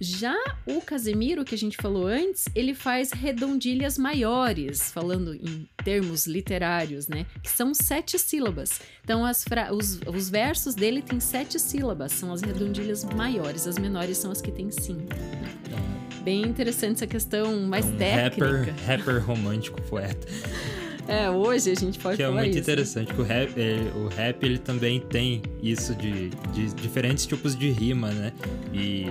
Já 0.00 0.34
o 0.66 0.80
Casemiro, 0.80 1.44
que 1.44 1.54
a 1.54 1.58
gente 1.58 1.76
falou 1.76 2.06
antes, 2.06 2.46
ele 2.54 2.74
faz 2.74 3.12
redondilhas 3.12 3.98
maiores, 3.98 4.90
falando 4.90 5.34
em 5.34 5.68
termos 5.84 6.26
literários, 6.26 7.06
né? 7.06 7.26
Que 7.42 7.50
são 7.50 7.74
sete 7.74 8.18
sílabas. 8.18 8.80
Então, 9.04 9.22
os, 9.72 10.00
os, 10.06 10.30
versos 10.30 10.74
dele 10.74 11.02
têm 11.02 11.20
sete 11.20 11.58
sílabas, 11.58 12.12
são 12.12 12.32
as 12.32 12.40
redondilhas 12.40 13.04
maiores, 13.04 13.66
as 13.66 13.76
menores 13.76 14.16
são 14.16 14.30
as 14.30 14.40
que 14.40 14.50
têm 14.50 14.70
cinco. 14.70 15.14
Né? 15.14 16.00
Bem 16.22 16.42
interessante 16.42 16.96
essa 16.96 17.06
questão 17.06 17.62
mais 17.62 17.86
é 17.86 17.88
um 17.88 17.96
técnica. 17.96 18.72
Rapper, 18.72 18.86
rapper 18.86 19.26
romântico 19.26 19.82
poeta. 19.82 20.26
É, 21.08 21.30
hoje 21.30 21.70
a 21.70 21.74
gente 21.74 21.98
pode 21.98 22.16
que 22.16 22.22
é 22.22 22.26
falar 22.26 22.42
isso. 22.42 22.50
Que 22.50 22.50
é 22.50 22.52
muito 22.52 22.58
interessante, 22.58 23.14
que 23.14 23.20
o 23.20 23.24
rap, 23.24 23.52
é, 23.60 23.92
o 23.96 24.08
rap 24.08 24.44
ele 24.44 24.58
também 24.58 25.00
tem 25.00 25.42
isso 25.62 25.94
de, 25.94 26.30
de 26.52 26.74
diferentes 26.74 27.26
tipos 27.26 27.56
de 27.56 27.70
rima, 27.70 28.10
né? 28.10 28.32
E 28.72 29.06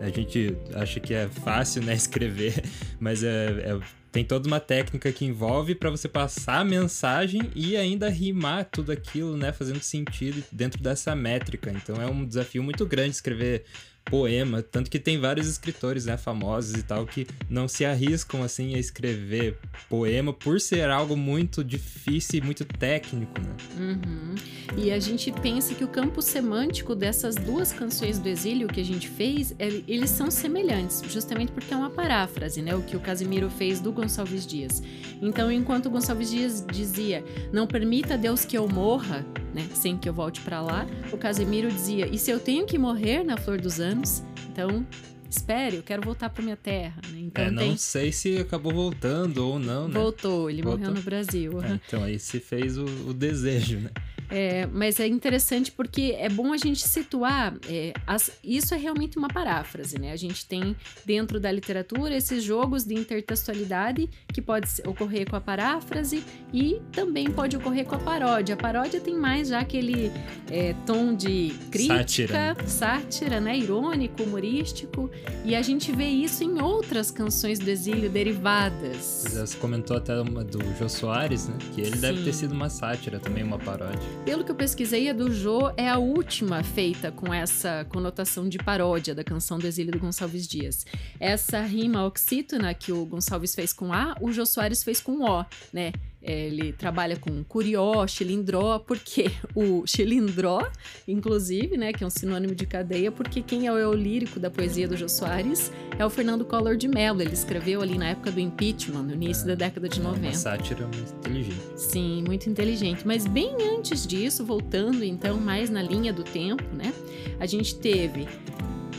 a 0.00 0.08
gente 0.08 0.56
acha 0.74 1.00
que 1.00 1.14
é 1.14 1.28
fácil, 1.28 1.82
né, 1.82 1.94
escrever, 1.94 2.62
mas 2.98 3.22
é, 3.22 3.62
é 3.64 3.80
tem 4.12 4.24
toda 4.24 4.48
uma 4.48 4.58
técnica 4.58 5.12
que 5.12 5.24
envolve 5.24 5.74
para 5.74 5.88
você 5.88 6.08
passar 6.08 6.60
a 6.60 6.64
mensagem 6.64 7.50
e 7.54 7.76
ainda 7.76 8.08
rimar 8.08 8.64
tudo 8.64 8.90
aquilo, 8.90 9.36
né, 9.36 9.52
fazendo 9.52 9.80
sentido 9.82 10.42
dentro 10.50 10.82
dessa 10.82 11.14
métrica. 11.14 11.70
Então 11.70 11.94
é 12.02 12.06
um 12.06 12.24
desafio 12.24 12.62
muito 12.62 12.84
grande 12.84 13.10
escrever 13.10 13.64
poema, 14.04 14.62
tanto 14.62 14.90
que 14.90 14.98
tem 14.98 15.18
vários 15.18 15.46
escritores, 15.46 16.06
né, 16.06 16.16
famosos 16.16 16.74
e 16.74 16.82
tal, 16.82 17.06
que 17.06 17.26
não 17.48 17.68
se 17.68 17.84
arriscam, 17.84 18.42
assim, 18.42 18.74
a 18.74 18.78
escrever 18.78 19.58
poema 19.88 20.32
por 20.32 20.60
ser 20.60 20.90
algo 20.90 21.16
muito 21.16 21.62
difícil 21.62 22.40
e 22.40 22.42
muito 22.42 22.64
técnico, 22.64 23.40
né? 23.40 23.56
Uhum. 23.78 24.34
E 24.76 24.90
a 24.90 24.98
gente 24.98 25.30
pensa 25.30 25.74
que 25.74 25.84
o 25.84 25.88
campo 25.88 26.20
semântico 26.20 26.94
dessas 26.94 27.34
duas 27.34 27.72
canções 27.72 28.18
do 28.18 28.28
exílio 28.28 28.68
que 28.68 28.80
a 28.80 28.84
gente 28.84 29.08
fez, 29.08 29.54
eles 29.58 30.10
são 30.10 30.30
semelhantes, 30.30 31.02
justamente 31.08 31.52
porque 31.52 31.72
é 31.72 31.76
uma 31.76 31.90
paráfrase, 31.90 32.62
né, 32.62 32.74
o 32.74 32.82
que 32.82 32.96
o 32.96 33.00
Casimiro 33.00 33.48
fez 33.50 33.80
do 33.80 33.92
Gonçalves 33.92 34.46
Dias. 34.46 34.82
Então, 35.22 35.52
enquanto 35.52 35.90
Gonçalves 35.90 36.30
Dias 36.30 36.64
dizia, 36.70 37.24
não 37.52 37.66
permita 37.66 38.16
Deus 38.16 38.44
que 38.44 38.56
eu 38.56 38.66
morra, 38.68 39.24
né, 39.54 39.68
sem 39.74 39.96
que 39.96 40.08
eu 40.08 40.12
volte 40.12 40.40
para 40.40 40.60
lá, 40.60 40.86
o 41.12 41.16
Casimiro 41.16 41.70
dizia, 41.70 42.06
e 42.06 42.18
se 42.18 42.30
eu 42.30 42.40
tenho 42.40 42.66
que 42.66 42.78
morrer 42.78 43.22
na 43.24 43.36
flor 43.36 43.60
dos 43.60 43.78
anos, 43.78 43.90
anos. 43.90 44.22
Então, 44.50 44.86
espere, 45.28 45.76
eu 45.76 45.82
quero 45.82 46.02
voltar 46.02 46.30
para 46.30 46.42
minha 46.42 46.56
terra. 46.56 47.00
Né? 47.12 47.20
Então, 47.20 47.44
é, 47.44 47.50
não 47.50 47.62
tem... 47.62 47.76
sei 47.76 48.12
se 48.12 48.38
acabou 48.38 48.72
voltando 48.72 49.38
ou 49.46 49.58
não, 49.58 49.88
né? 49.88 49.94
Voltou, 49.94 50.50
ele 50.50 50.62
Voltou. 50.62 50.80
morreu 50.80 50.94
no 50.94 51.02
Brasil. 51.02 51.62
É, 51.62 51.78
então 51.86 52.02
aí 52.02 52.18
se 52.18 52.40
fez 52.40 52.78
o, 52.78 52.84
o 53.08 53.14
desejo, 53.14 53.78
né? 53.78 53.90
É, 54.30 54.66
mas 54.66 55.00
é 55.00 55.06
interessante 55.06 55.72
porque 55.72 56.14
é 56.18 56.28
bom 56.28 56.52
a 56.52 56.56
gente 56.56 56.86
situar. 56.86 57.54
É, 57.68 57.92
as, 58.06 58.30
isso 58.44 58.74
é 58.74 58.78
realmente 58.78 59.18
uma 59.18 59.28
paráfrase, 59.28 59.98
né? 59.98 60.12
A 60.12 60.16
gente 60.16 60.46
tem 60.46 60.76
dentro 61.04 61.40
da 61.40 61.50
literatura 61.50 62.14
esses 62.14 62.44
jogos 62.44 62.84
de 62.84 62.94
intertextualidade 62.94 64.08
que 64.32 64.40
pode 64.40 64.68
ocorrer 64.86 65.28
com 65.28 65.36
a 65.36 65.40
paráfrase 65.40 66.24
e 66.52 66.80
também 66.92 67.30
pode 67.30 67.56
ocorrer 67.56 67.84
com 67.84 67.96
a 67.96 67.98
paródia. 67.98 68.54
A 68.54 68.58
paródia 68.58 69.00
tem 69.00 69.16
mais 69.16 69.48
já 69.48 69.60
aquele 69.60 70.12
é, 70.50 70.74
tom 70.86 71.14
de 71.14 71.52
crítica, 71.70 71.96
sátira. 71.96 72.56
sátira, 72.66 73.40
né? 73.40 73.58
Irônico, 73.58 74.22
humorístico. 74.22 75.10
E 75.44 75.54
a 75.56 75.62
gente 75.62 75.90
vê 75.90 76.06
isso 76.06 76.44
em 76.44 76.60
outras 76.60 77.10
canções 77.10 77.58
do 77.58 77.68
exílio 77.68 78.08
derivadas. 78.08 79.24
Você 79.28 79.56
comentou 79.56 79.96
até 79.96 80.20
uma 80.20 80.44
do 80.44 80.60
Jô 80.78 80.88
Soares, 80.88 81.48
né? 81.48 81.56
Que 81.74 81.80
ele 81.80 81.96
Sim. 81.96 82.00
deve 82.00 82.24
ter 82.24 82.32
sido 82.32 82.52
uma 82.52 82.68
sátira 82.68 83.18
também, 83.18 83.42
uma 83.42 83.58
paródia. 83.58 84.00
Pelo 84.24 84.44
que 84.44 84.50
eu 84.50 84.54
pesquisei, 84.54 85.08
a 85.08 85.14
do 85.14 85.32
Jô 85.32 85.72
é 85.76 85.88
a 85.88 85.96
última 85.96 86.62
feita 86.62 87.10
com 87.10 87.32
essa 87.32 87.86
conotação 87.88 88.48
de 88.48 88.58
paródia 88.58 89.14
da 89.14 89.24
canção 89.24 89.58
do 89.58 89.66
exílio 89.66 89.90
do 89.92 89.98
Gonçalves 89.98 90.46
Dias. 90.46 90.84
Essa 91.18 91.62
rima 91.62 92.04
oxítona 92.04 92.72
que 92.74 92.92
o 92.92 93.06
Gonçalves 93.06 93.54
fez 93.54 93.72
com 93.72 93.92
A, 93.92 94.14
o 94.20 94.30
Jô 94.30 94.44
Soares 94.44 94.84
fez 94.84 95.00
com 95.00 95.24
O, 95.24 95.44
né? 95.72 95.92
É, 96.22 96.46
ele 96.46 96.72
trabalha 96.72 97.16
com 97.16 97.42
curió, 97.44 98.06
chilindró, 98.06 98.78
porque 98.78 99.30
o 99.54 99.86
chilindró, 99.86 100.70
inclusive, 101.08 101.76
né, 101.76 101.92
que 101.92 102.04
é 102.04 102.06
um 102.06 102.10
sinônimo 102.10 102.54
de 102.54 102.66
cadeia, 102.66 103.10
porque 103.10 103.40
quem 103.40 103.66
é 103.66 103.72
o 103.72 103.94
lírico 103.94 104.38
da 104.38 104.50
poesia 104.50 104.86
do 104.86 104.96
Jô 104.96 105.08
Soares 105.08 105.72
é 105.98 106.04
o 106.04 106.10
Fernando 106.10 106.44
Collor 106.44 106.76
de 106.76 106.88
Mello. 106.88 107.22
Ele 107.22 107.32
escreveu 107.32 107.80
ali 107.80 107.96
na 107.96 108.08
época 108.08 108.30
do 108.30 108.40
impeachment, 108.40 109.02
no 109.02 109.14
início 109.14 109.44
é, 109.44 109.48
da 109.48 109.54
década 109.54 109.88
de 109.88 110.00
90. 110.00 110.26
É 110.26 110.28
uma 110.28 110.34
sátira 110.34 110.86
muito 110.86 111.12
inteligente. 111.14 111.62
Sim, 111.76 112.24
muito 112.26 112.50
inteligente. 112.50 113.06
Mas 113.06 113.26
bem 113.26 113.56
antes 113.76 114.06
disso, 114.06 114.44
voltando 114.44 115.02
então 115.02 115.38
mais 115.38 115.70
na 115.70 115.82
linha 115.82 116.12
do 116.12 116.22
tempo, 116.22 116.64
né, 116.74 116.92
a 117.38 117.46
gente 117.46 117.74
teve 117.76 118.28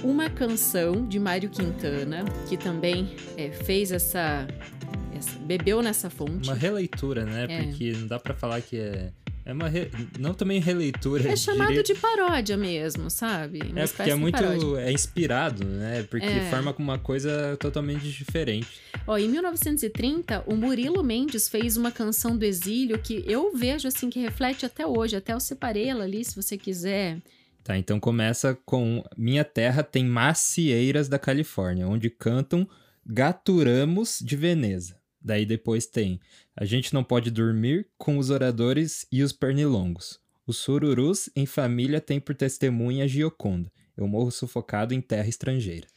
uma 0.04 0.30
canção 0.30 1.06
de 1.08 1.20
Mário 1.20 1.50
Quintana, 1.50 2.26
que 2.50 2.58
também 2.58 3.10
é, 3.38 3.52
fez 3.52 3.92
essa 3.92 4.48
bebeu 5.42 5.82
nessa 5.82 6.10
fonte. 6.10 6.50
Uma 6.50 6.56
releitura, 6.56 7.26
né? 7.26 7.46
É. 7.50 7.64
Porque 7.64 7.92
não 7.94 8.08
dá 8.08 8.20
para 8.20 8.34
falar 8.34 8.62
que 8.62 8.78
é. 8.78 9.12
É 9.44 9.54
uma. 9.54 9.68
Re... 9.68 9.90
Não 10.20 10.34
também 10.34 10.60
releitura. 10.60 11.28
É 11.28 11.36
chamado 11.36 11.70
diria... 11.70 11.84
de 11.84 11.96
paródia 11.96 12.56
mesmo, 12.56 13.10
sabe? 13.10 13.62
Uma 13.62 13.82
é 13.82 13.88
porque 13.88 14.12
é 14.12 14.16
muito. 14.16 14.36
Paródia. 14.36 14.82
É 14.82 14.92
inspirado, 14.92 15.66
né? 15.66 16.04
Porque 16.04 16.26
é. 16.26 16.50
forma 16.50 16.76
uma 16.78 17.00
coisa 17.00 17.58
totalmente 17.60 18.10
diferente. 18.12 18.68
Ó, 19.08 19.18
em 19.18 19.28
1930, 19.28 20.44
o 20.46 20.56
Murilo 20.56 21.04
Mendes 21.04 21.50
fez 21.50 21.76
uma 21.76 21.92
canção 21.92 22.38
do 22.38 22.46
exílio 22.46 23.00
que 23.00 23.24
eu 23.28 23.56
vejo 23.56 23.88
assim 23.88 24.10
que 24.10 24.20
reflete 24.20 24.66
até 24.66 24.86
hoje. 24.86 25.16
Até 25.16 25.34
eu 25.34 25.40
separei 25.40 25.90
ela 25.90 26.04
ali, 26.04 26.24
se 26.24 26.36
você 26.36 26.56
quiser. 26.58 27.18
Tá, 27.64 27.78
então 27.78 28.00
começa 28.00 28.58
com 28.66 29.04
Minha 29.16 29.44
Terra 29.44 29.84
tem 29.84 30.04
macieiras 30.04 31.08
da 31.08 31.20
Califórnia, 31.20 31.88
onde 31.88 32.10
cantam 32.10 32.68
Gaturamos 33.06 34.20
de 34.22 34.36
Veneza. 34.36 35.01
Daí 35.22 35.46
depois 35.46 35.86
tem: 35.86 36.20
A 36.56 36.66
gente 36.66 36.94
não 36.94 37.04
pode 37.04 37.30
dormir 37.30 37.88
com 37.98 38.18
os 38.18 38.30
oradores 38.30 39.06
e 39.12 39.22
os 39.22 39.32
pernilongos. 39.32 40.20
Os 40.48 40.58
sururus 40.58 41.30
em 41.36 41.46
família 41.46 42.02
têm 42.02 42.20
por 42.20 42.36
testemunha 42.36 43.08
Gioconda. 43.08 43.72
Eu 43.96 44.08
morro 44.08 44.32
sufocado 44.32 44.94
em 44.94 45.02
terra 45.02 45.28
estrangeira. 45.28 45.88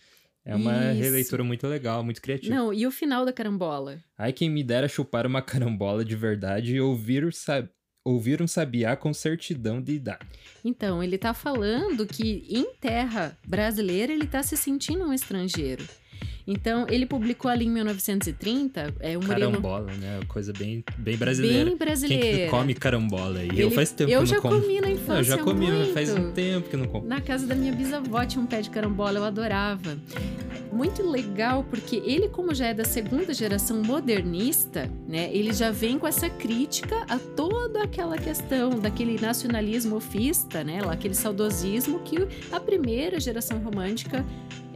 É 0.45 0.55
uma 0.55 0.93
Isso. 0.93 1.03
releitura 1.03 1.43
muito 1.43 1.67
legal, 1.67 2.05
muito 2.05 2.21
criativa. 2.21 2.55
Não, 2.55 2.73
e 2.73 2.87
o 2.87 2.91
final 2.91 3.25
da 3.25 3.33
carambola? 3.33 3.99
Ai, 4.17 4.33
quem 4.33 4.51
me 4.51 4.63
dera 4.63 4.87
chupar 4.87 5.27
uma 5.27 5.41
carambola 5.41 6.05
de 6.05 6.15
verdade 6.15 6.75
e 6.75 6.81
ouvir, 6.81 7.33
sab... 7.33 7.67
ouvir 8.05 8.43
um 8.43 8.47
sabiá 8.47 8.95
com 8.95 9.15
certidão 9.15 9.81
de 9.81 9.93
idade. 9.93 10.27
Então, 10.63 11.03
ele 11.03 11.17
tá 11.17 11.33
falando 11.33 12.07
que 12.07 12.47
em 12.51 12.75
terra 12.75 13.39
brasileira 13.47 14.13
ele 14.13 14.27
tá 14.27 14.43
se 14.43 14.55
sentindo 14.55 15.05
um 15.05 15.15
estrangeiro. 15.15 15.89
Então, 16.47 16.87
ele 16.89 17.07
publicou 17.07 17.51
ali 17.51 17.65
em 17.65 17.71
1930. 17.71 18.95
É, 19.01 19.17
um 19.17 19.21
carambola, 19.21 19.85
Murilo... 19.85 20.01
né? 20.01 20.21
Coisa 20.29 20.53
bem, 20.53 20.85
bem 20.99 21.17
brasileira. 21.17 21.65
Bem 21.65 21.77
brasileira. 21.77 22.23
Quem 22.25 22.45
que 22.45 22.51
come 22.51 22.75
carambola 22.75 23.39
aí? 23.41 23.49
Ele... 23.49 23.63
Eu 23.63 23.71
faz 23.71 23.93
tempo 23.93 24.11
eu 24.11 24.23
que 24.23 24.33
não 24.33 24.41
como. 24.41 24.55
Eu 24.55 24.61
já 24.61 24.67
comi 24.67 24.81
na 24.81 24.91
infância. 24.91 25.21
Eu 25.21 25.25
já 25.25 25.39
comi, 25.39 25.67
muito. 25.67 25.79
mas 25.79 25.91
faz 25.93 26.15
um 26.15 26.33
tempo 26.33 26.69
que 26.69 26.77
não 26.77 26.87
como. 26.87 27.07
Na 27.07 27.21
casa 27.21 27.47
da 27.47 27.55
minha 27.55 27.73
bisavó 27.73 28.25
tinha 28.27 28.43
um 28.43 28.47
pé 28.47 28.61
de 28.61 28.71
carambola, 28.71 29.19
eu 29.19 29.25
adorava. 29.25 29.99
Muito 30.71 31.09
legal, 31.09 31.65
porque 31.71 31.97
ele, 32.05 32.29
como 32.29 32.53
já 32.55 32.67
é 32.67 32.75
da 32.75 32.85
segunda 32.85 33.33
geração 33.33 33.83
modernista, 33.83 34.91
né? 35.09 35.31
Ele 35.33 35.53
já 35.53 35.71
vem 35.71 35.99
com 35.99 36.07
essa 36.07 36.29
crítica 36.29 37.07
a 37.09 37.19
toda 37.19 37.83
aquela 37.83 38.19
questão 38.19 38.79
daquele 38.79 39.19
nacionalismo 39.21 39.97
ofista, 39.97 40.63
né? 40.63 40.81
Aquele 40.91 41.15
saudosismo 41.15 42.01
que 42.01 42.17
a 42.53 42.61
primeira 42.61 43.19
geração 43.19 43.59
romântica 43.59 44.25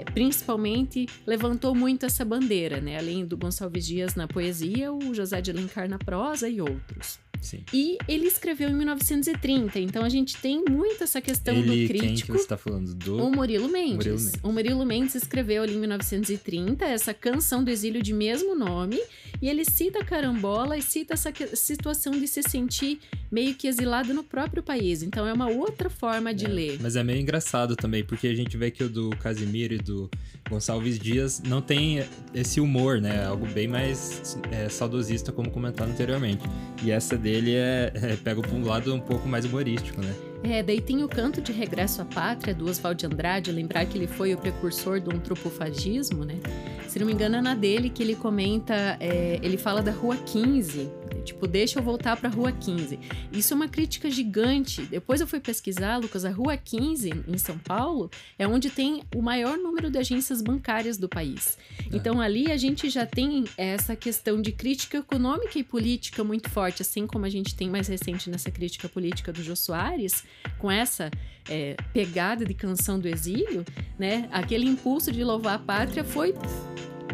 principalmente 0.05 1.07
levantou 1.27 1.75
muito 1.75 2.07
essa 2.07 2.25
bandeira, 2.25 2.81
né? 2.81 2.99
Além 2.99 3.25
do 3.25 3.37
Gonçalves 3.37 3.87
Dias 3.87 4.15
na 4.15 4.27
poesia, 4.27 4.93
o 4.93 5.15
José 5.15 5.41
de 5.41 5.51
Alencar 5.51 5.89
na 5.89 5.99
prosa 5.99 6.49
e 6.49 6.61
outros. 6.61 7.19
Sim. 7.41 7.65
E 7.73 7.99
ele 8.07 8.27
escreveu 8.27 8.69
em 8.69 8.75
1930, 8.75 9.79
então 9.81 10.05
a 10.05 10.09
gente 10.09 10.37
tem 10.37 10.65
muito 10.69 11.05
essa 11.05 11.21
questão 11.21 11.55
ele, 11.55 11.67
do 11.67 11.89
crítico. 11.89 12.07
Quem 12.07 12.15
que 12.17 12.27
você 12.27 12.39
está 12.39 12.57
falando? 12.57 12.95
Do... 12.95 13.17
O 13.17 13.31
Murilo 13.31 13.69
Mendes. 13.69 13.97
Murilo 13.97 14.19
Mendes. 14.19 14.41
O 14.43 14.53
Murilo 14.53 14.87
Mendes 14.87 15.15
escreveu 15.15 15.63
ali 15.63 15.75
em 15.75 15.79
1930 15.79 16.85
essa 16.85 17.15
canção 17.15 17.63
do 17.63 17.71
exílio 17.71 18.03
de 18.03 18.13
mesmo 18.13 18.55
nome, 18.55 19.01
e 19.41 19.49
ele 19.49 19.65
cita 19.65 20.01
a 20.01 20.05
carambola 20.05 20.77
e 20.77 20.83
cita 20.83 21.15
essa 21.15 21.33
situação 21.55 22.13
de 22.13 22.27
se 22.27 22.43
sentir 22.43 23.01
meio 23.31 23.55
que 23.55 23.69
exilado 23.69 24.13
no 24.13 24.25
próprio 24.25 24.63
país. 24.63 25.03
Então 25.03 25.27
é 25.27 25.33
uma 25.33 25.49
outra 25.49 25.89
forma 25.89 26.35
de 26.35 26.47
é, 26.47 26.49
ler. 26.49 26.79
Mas 26.81 26.97
é 26.97 27.05
meio 27.05 27.21
engraçado 27.21 27.77
também, 27.77 28.05
porque 28.05 28.27
a 28.27 28.35
gente 28.35 28.57
vê 28.57 28.71
que 28.71 28.83
o 28.83 28.89
do 28.89 29.11
Casimiro 29.11 29.75
e 29.75 29.79
do 29.79 30.11
Gonçalves 30.49 30.99
Dias 30.99 31.43
não 31.47 31.61
tem 31.61 32.05
esse 32.35 32.61
humor, 32.61 33.01
né? 33.01 33.25
Algo 33.27 33.47
bem 33.47 33.69
mais 33.69 34.39
é, 34.51 34.69
saudosista, 34.69 35.33
como 35.33 35.51
comentado 35.51 35.91
anteriormente. 35.91 36.43
E 36.83 36.91
essa 36.91 37.17
dele 37.17 37.55
é, 37.55 37.93
é 37.95 38.17
pega 38.17 38.41
para 38.41 38.55
um 38.55 38.65
lado 38.65 38.95
um 38.95 39.01
pouco 39.01 39.29
mais 39.29 39.45
humorístico, 39.45 40.01
né? 40.01 40.15
É, 40.43 40.63
daí 40.63 40.81
tem 40.81 41.03
o 41.03 41.09
canto 41.09 41.41
de 41.41 41.53
Regresso 41.53 42.01
à 42.01 42.05
Pátria, 42.05 42.55
do 42.55 42.69
Oswald 42.69 42.99
de 42.99 43.07
Andrade, 43.07 43.51
lembrar 43.51 43.85
que 43.87 43.99
ele 43.99 44.07
foi 44.07 44.33
o 44.35 44.39
precursor 44.39 45.01
do 45.01 45.15
antropofagismo, 45.15 46.25
né? 46.25 46.39
Se 46.87 46.99
não 46.99 47.07
me 47.07 47.13
engano, 47.13 47.37
é 47.37 47.43
na 47.43 47.55
dele 47.55 47.91
que 47.91 48.03
ele 48.03 48.15
comenta, 48.15 48.97
é, 49.01 49.41
ele 49.43 49.59
fala 49.59 49.83
da 49.83 49.91
Rua 49.91 50.17
15, 50.17 50.89
tipo, 51.29 51.47
deixa 51.47 51.79
eu 51.79 51.83
voltar 51.83 52.17
para 52.17 52.29
a 52.29 52.33
Rua 52.33 52.53
15. 52.53 52.99
Isso 53.33 53.53
é 53.53 53.57
uma 53.57 53.69
crítica 53.69 54.11
gigante. 54.11 54.83
Depois 54.83 55.21
eu 55.21 55.27
fui 55.27 55.41
pesquisar, 55.41 55.97
Lucas, 55.99 56.25
a 56.25 56.31
Rua 56.31 56.57
15, 56.57 57.25
em 57.27 57.39
São 57.39 57.59
Paulo, 57.59 58.11
é 58.39 58.47
onde 58.47 58.71
tem 58.71 59.03
o 59.15 59.23
maior 59.23 59.57
número 59.57 59.91
de 59.91 59.99
agências 59.99 60.43
bancárias 60.43 60.97
do 60.97 61.09
país. 61.09 61.59
É. 61.81 61.97
Então 61.97 62.21
ali 62.21 62.51
a 62.51 62.57
gente 62.57 62.89
já 62.89 63.05
tem 63.07 63.45
essa 63.57 63.95
questão 63.95 64.41
de 64.41 64.53
crítica 64.53 64.99
econômica 64.99 65.59
e 65.59 65.63
política 65.63 66.25
muito 66.25 66.49
forte, 66.51 66.83
assim 66.83 67.07
como 67.07 67.25
a 67.25 67.31
gente 67.31 67.55
tem 67.55 67.69
mais 67.69 67.89
recente 67.89 68.31
nessa 68.31 68.51
crítica 68.51 68.89
política 68.89 69.33
do 69.33 69.43
Jô 69.43 69.55
Soares, 69.55 70.25
com 70.59 70.71
essa 70.71 71.11
é, 71.49 71.77
pegada 71.93 72.45
de 72.45 72.55
canção 72.55 72.99
do 72.99 73.09
exílio, 73.09 73.65
né? 73.99 74.29
Aquele 74.33 74.67
impulso 74.67 75.13
de 75.13 75.23
louvar 75.23 75.57
a 75.57 75.59
pátria 75.59 76.05
foi 76.05 76.35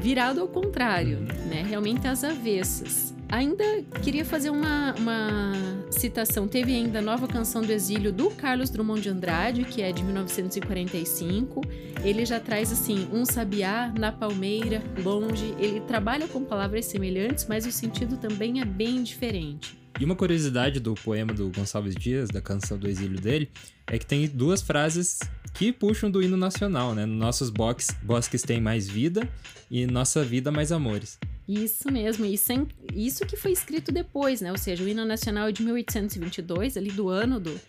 virado 0.00 0.40
ao 0.40 0.48
contrário, 0.48 1.18
uhum. 1.18 1.48
né? 1.48 1.64
Realmente 1.68 2.06
às 2.06 2.22
avessas. 2.22 3.14
Ainda 3.34 3.64
queria 4.00 4.24
fazer 4.24 4.48
uma, 4.50 4.94
uma 4.94 5.52
citação. 5.90 6.46
Teve 6.46 6.72
ainda 6.72 7.00
a 7.00 7.02
nova 7.02 7.26
canção 7.26 7.62
do 7.62 7.72
exílio 7.72 8.12
do 8.12 8.30
Carlos 8.30 8.70
Drummond 8.70 9.00
de 9.00 9.08
Andrade, 9.08 9.64
que 9.64 9.82
é 9.82 9.90
de 9.90 10.04
1945. 10.04 11.60
Ele 12.04 12.24
já 12.24 12.38
traz 12.38 12.70
assim 12.70 13.08
um 13.12 13.24
sabiá 13.24 13.92
na 13.98 14.12
palmeira, 14.12 14.80
longe. 15.02 15.52
Ele 15.58 15.80
trabalha 15.80 16.28
com 16.28 16.44
palavras 16.44 16.84
semelhantes, 16.84 17.46
mas 17.48 17.66
o 17.66 17.72
sentido 17.72 18.16
também 18.16 18.60
é 18.60 18.64
bem 18.64 19.02
diferente. 19.02 19.76
E 19.98 20.04
uma 20.04 20.14
curiosidade 20.14 20.78
do 20.78 20.94
poema 20.94 21.34
do 21.34 21.50
Gonçalves 21.50 21.96
Dias, 21.96 22.28
da 22.28 22.40
canção 22.40 22.78
do 22.78 22.86
exílio 22.86 23.20
dele, 23.20 23.50
é 23.88 23.98
que 23.98 24.06
tem 24.06 24.28
duas 24.28 24.62
frases 24.62 25.18
que 25.52 25.72
puxam 25.72 26.08
do 26.08 26.22
hino 26.22 26.36
nacional, 26.36 26.94
né? 26.94 27.04
Nossos 27.04 27.50
bosques 27.50 28.42
têm 28.46 28.60
mais 28.60 28.88
vida 28.88 29.28
e 29.68 29.88
nossa 29.88 30.22
vida 30.22 30.52
mais 30.52 30.70
amores. 30.70 31.18
Isso 31.46 31.92
mesmo, 31.92 32.24
isso, 32.24 32.52
é, 32.52 32.66
isso 32.94 33.26
que 33.26 33.36
foi 33.36 33.52
escrito 33.52 33.92
depois, 33.92 34.40
né? 34.40 34.50
Ou 34.50 34.58
seja, 34.58 34.82
o 34.82 34.88
hino 34.88 35.04
nacional 35.04 35.48
é 35.48 35.52
de 35.52 35.62
1822, 35.62 36.76
ali 36.76 36.90
do 36.90 37.08
ano 37.10 37.38
do, 37.38 37.60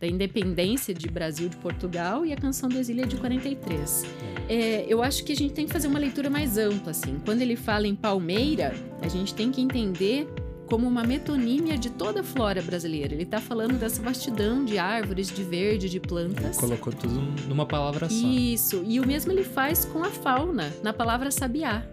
da 0.00 0.06
independência 0.06 0.92
de 0.92 1.06
Brasil 1.08 1.48
de 1.48 1.56
Portugal, 1.56 2.26
e 2.26 2.32
a 2.32 2.36
canção 2.36 2.68
do 2.68 2.76
exílio 2.76 3.04
é 3.04 3.06
de 3.06 3.16
43. 3.16 4.04
É. 4.48 4.54
é, 4.54 4.86
eu 4.88 5.02
acho 5.02 5.22
que 5.22 5.32
a 5.32 5.36
gente 5.36 5.54
tem 5.54 5.66
que 5.66 5.72
fazer 5.72 5.86
uma 5.86 5.98
leitura 5.98 6.28
mais 6.28 6.58
ampla, 6.58 6.90
assim. 6.90 7.20
Quando 7.24 7.40
ele 7.42 7.54
fala 7.54 7.86
em 7.86 7.94
palmeira, 7.94 8.74
a 9.00 9.08
gente 9.08 9.32
tem 9.32 9.52
que 9.52 9.60
entender 9.60 10.26
como 10.70 10.86
uma 10.86 11.02
metonímia 11.02 11.76
de 11.76 11.90
toda 11.90 12.20
a 12.20 12.22
flora 12.22 12.62
brasileira. 12.62 13.12
Ele 13.12 13.24
está 13.24 13.40
falando 13.40 13.78
dessa 13.78 14.00
vastidão 14.00 14.64
de 14.64 14.78
árvores, 14.78 15.28
de 15.28 15.42
verde, 15.42 15.90
de 15.90 15.98
plantas. 15.98 16.56
Ele 16.56 16.68
colocou 16.68 16.92
tudo 16.92 17.20
numa 17.48 17.66
palavra 17.66 18.08
só. 18.08 18.26
Isso, 18.26 18.84
e 18.86 19.00
o 19.00 19.06
mesmo 19.06 19.32
ele 19.32 19.42
faz 19.42 19.84
com 19.84 20.04
a 20.04 20.10
fauna, 20.10 20.72
na 20.82 20.92
palavra 20.92 21.30
sabiá. 21.32 21.84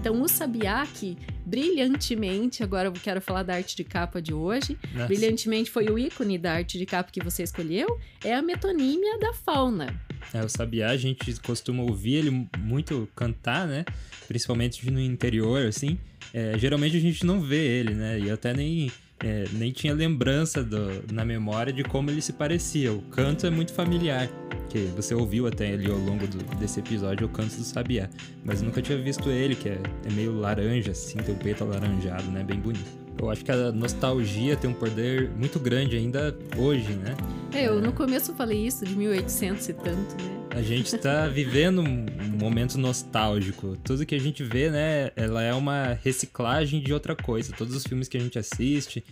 Então, 0.00 0.22
o 0.22 0.28
sabiá 0.28 0.86
que 0.86 1.18
brilhantemente, 1.44 2.62
agora 2.62 2.88
eu 2.88 2.92
quero 2.92 3.20
falar 3.20 3.42
da 3.42 3.54
arte 3.54 3.74
de 3.74 3.82
capa 3.82 4.22
de 4.22 4.32
hoje, 4.32 4.78
Nossa. 4.92 5.06
brilhantemente 5.06 5.70
foi 5.70 5.86
o 5.88 5.98
ícone 5.98 6.38
da 6.38 6.52
arte 6.52 6.78
de 6.78 6.86
capa 6.86 7.10
que 7.10 7.22
você 7.22 7.42
escolheu, 7.42 7.98
é 8.22 8.34
a 8.34 8.40
metonímia 8.40 9.18
da 9.18 9.32
fauna. 9.32 10.00
É, 10.32 10.44
o 10.44 10.48
sabiá, 10.48 10.90
a 10.90 10.96
gente 10.96 11.34
costuma 11.40 11.82
ouvir 11.82 12.14
ele 12.14 12.48
muito 12.58 13.08
cantar, 13.16 13.66
né? 13.66 13.84
Principalmente 14.26 14.88
no 14.90 15.00
interior, 15.00 15.66
assim. 15.66 15.98
É, 16.32 16.56
geralmente 16.58 16.96
a 16.96 17.00
gente 17.00 17.24
não 17.24 17.40
vê 17.40 17.80
ele, 17.80 17.94
né? 17.94 18.20
E 18.20 18.30
até 18.30 18.52
nem, 18.52 18.92
é, 19.20 19.44
nem 19.52 19.72
tinha 19.72 19.94
lembrança 19.94 20.62
do, 20.62 21.12
na 21.12 21.24
memória 21.24 21.72
de 21.72 21.82
como 21.82 22.10
ele 22.10 22.20
se 22.20 22.34
parecia. 22.34 22.92
O 22.92 23.00
canto 23.02 23.46
é 23.46 23.50
muito 23.50 23.72
familiar, 23.72 24.28
que 24.68 24.78
você 24.94 25.14
ouviu 25.14 25.46
até 25.46 25.72
ali 25.72 25.90
ao 25.90 25.98
longo 25.98 26.26
do, 26.26 26.38
desse 26.56 26.80
episódio 26.80 27.26
o 27.26 27.30
canto 27.30 27.56
do 27.56 27.64
Sabiá. 27.64 28.08
Mas 28.44 28.62
nunca 28.62 28.82
tinha 28.82 28.98
visto 28.98 29.30
ele, 29.30 29.54
que 29.54 29.68
é, 29.68 29.80
é 30.04 30.12
meio 30.12 30.38
laranja, 30.38 30.92
assim, 30.92 31.18
tem 31.18 31.34
o 31.34 31.38
peito 31.38 31.64
alaranjado, 31.64 32.30
né? 32.30 32.44
Bem 32.44 32.60
bonito. 32.60 33.08
Eu 33.20 33.30
acho 33.30 33.44
que 33.44 33.50
a 33.50 33.72
nostalgia 33.72 34.56
tem 34.56 34.70
um 34.70 34.74
poder 34.74 35.28
muito 35.30 35.58
grande 35.58 35.96
ainda 35.96 36.36
hoje, 36.56 36.92
né? 36.92 37.16
É, 37.52 37.66
eu 37.66 37.80
no 37.80 37.92
começo 37.92 38.32
falei 38.34 38.64
isso, 38.64 38.84
de 38.84 38.94
1800 38.94 39.68
e 39.68 39.72
tanto, 39.72 40.22
né? 40.22 40.38
A 40.50 40.62
gente 40.62 40.94
está 40.94 41.26
vivendo 41.28 41.80
um 41.80 42.06
momento 42.40 42.78
nostálgico. 42.78 43.76
Tudo 43.82 44.06
que 44.06 44.14
a 44.14 44.20
gente 44.20 44.44
vê, 44.44 44.70
né, 44.70 45.10
ela 45.16 45.42
é 45.42 45.52
uma 45.52 45.98
reciclagem 46.02 46.80
de 46.80 46.92
outra 46.92 47.16
coisa. 47.16 47.52
Todos 47.52 47.74
os 47.74 47.84
filmes 47.84 48.08
que 48.08 48.16
a 48.16 48.20
gente 48.20 48.38
assiste, 48.38 49.04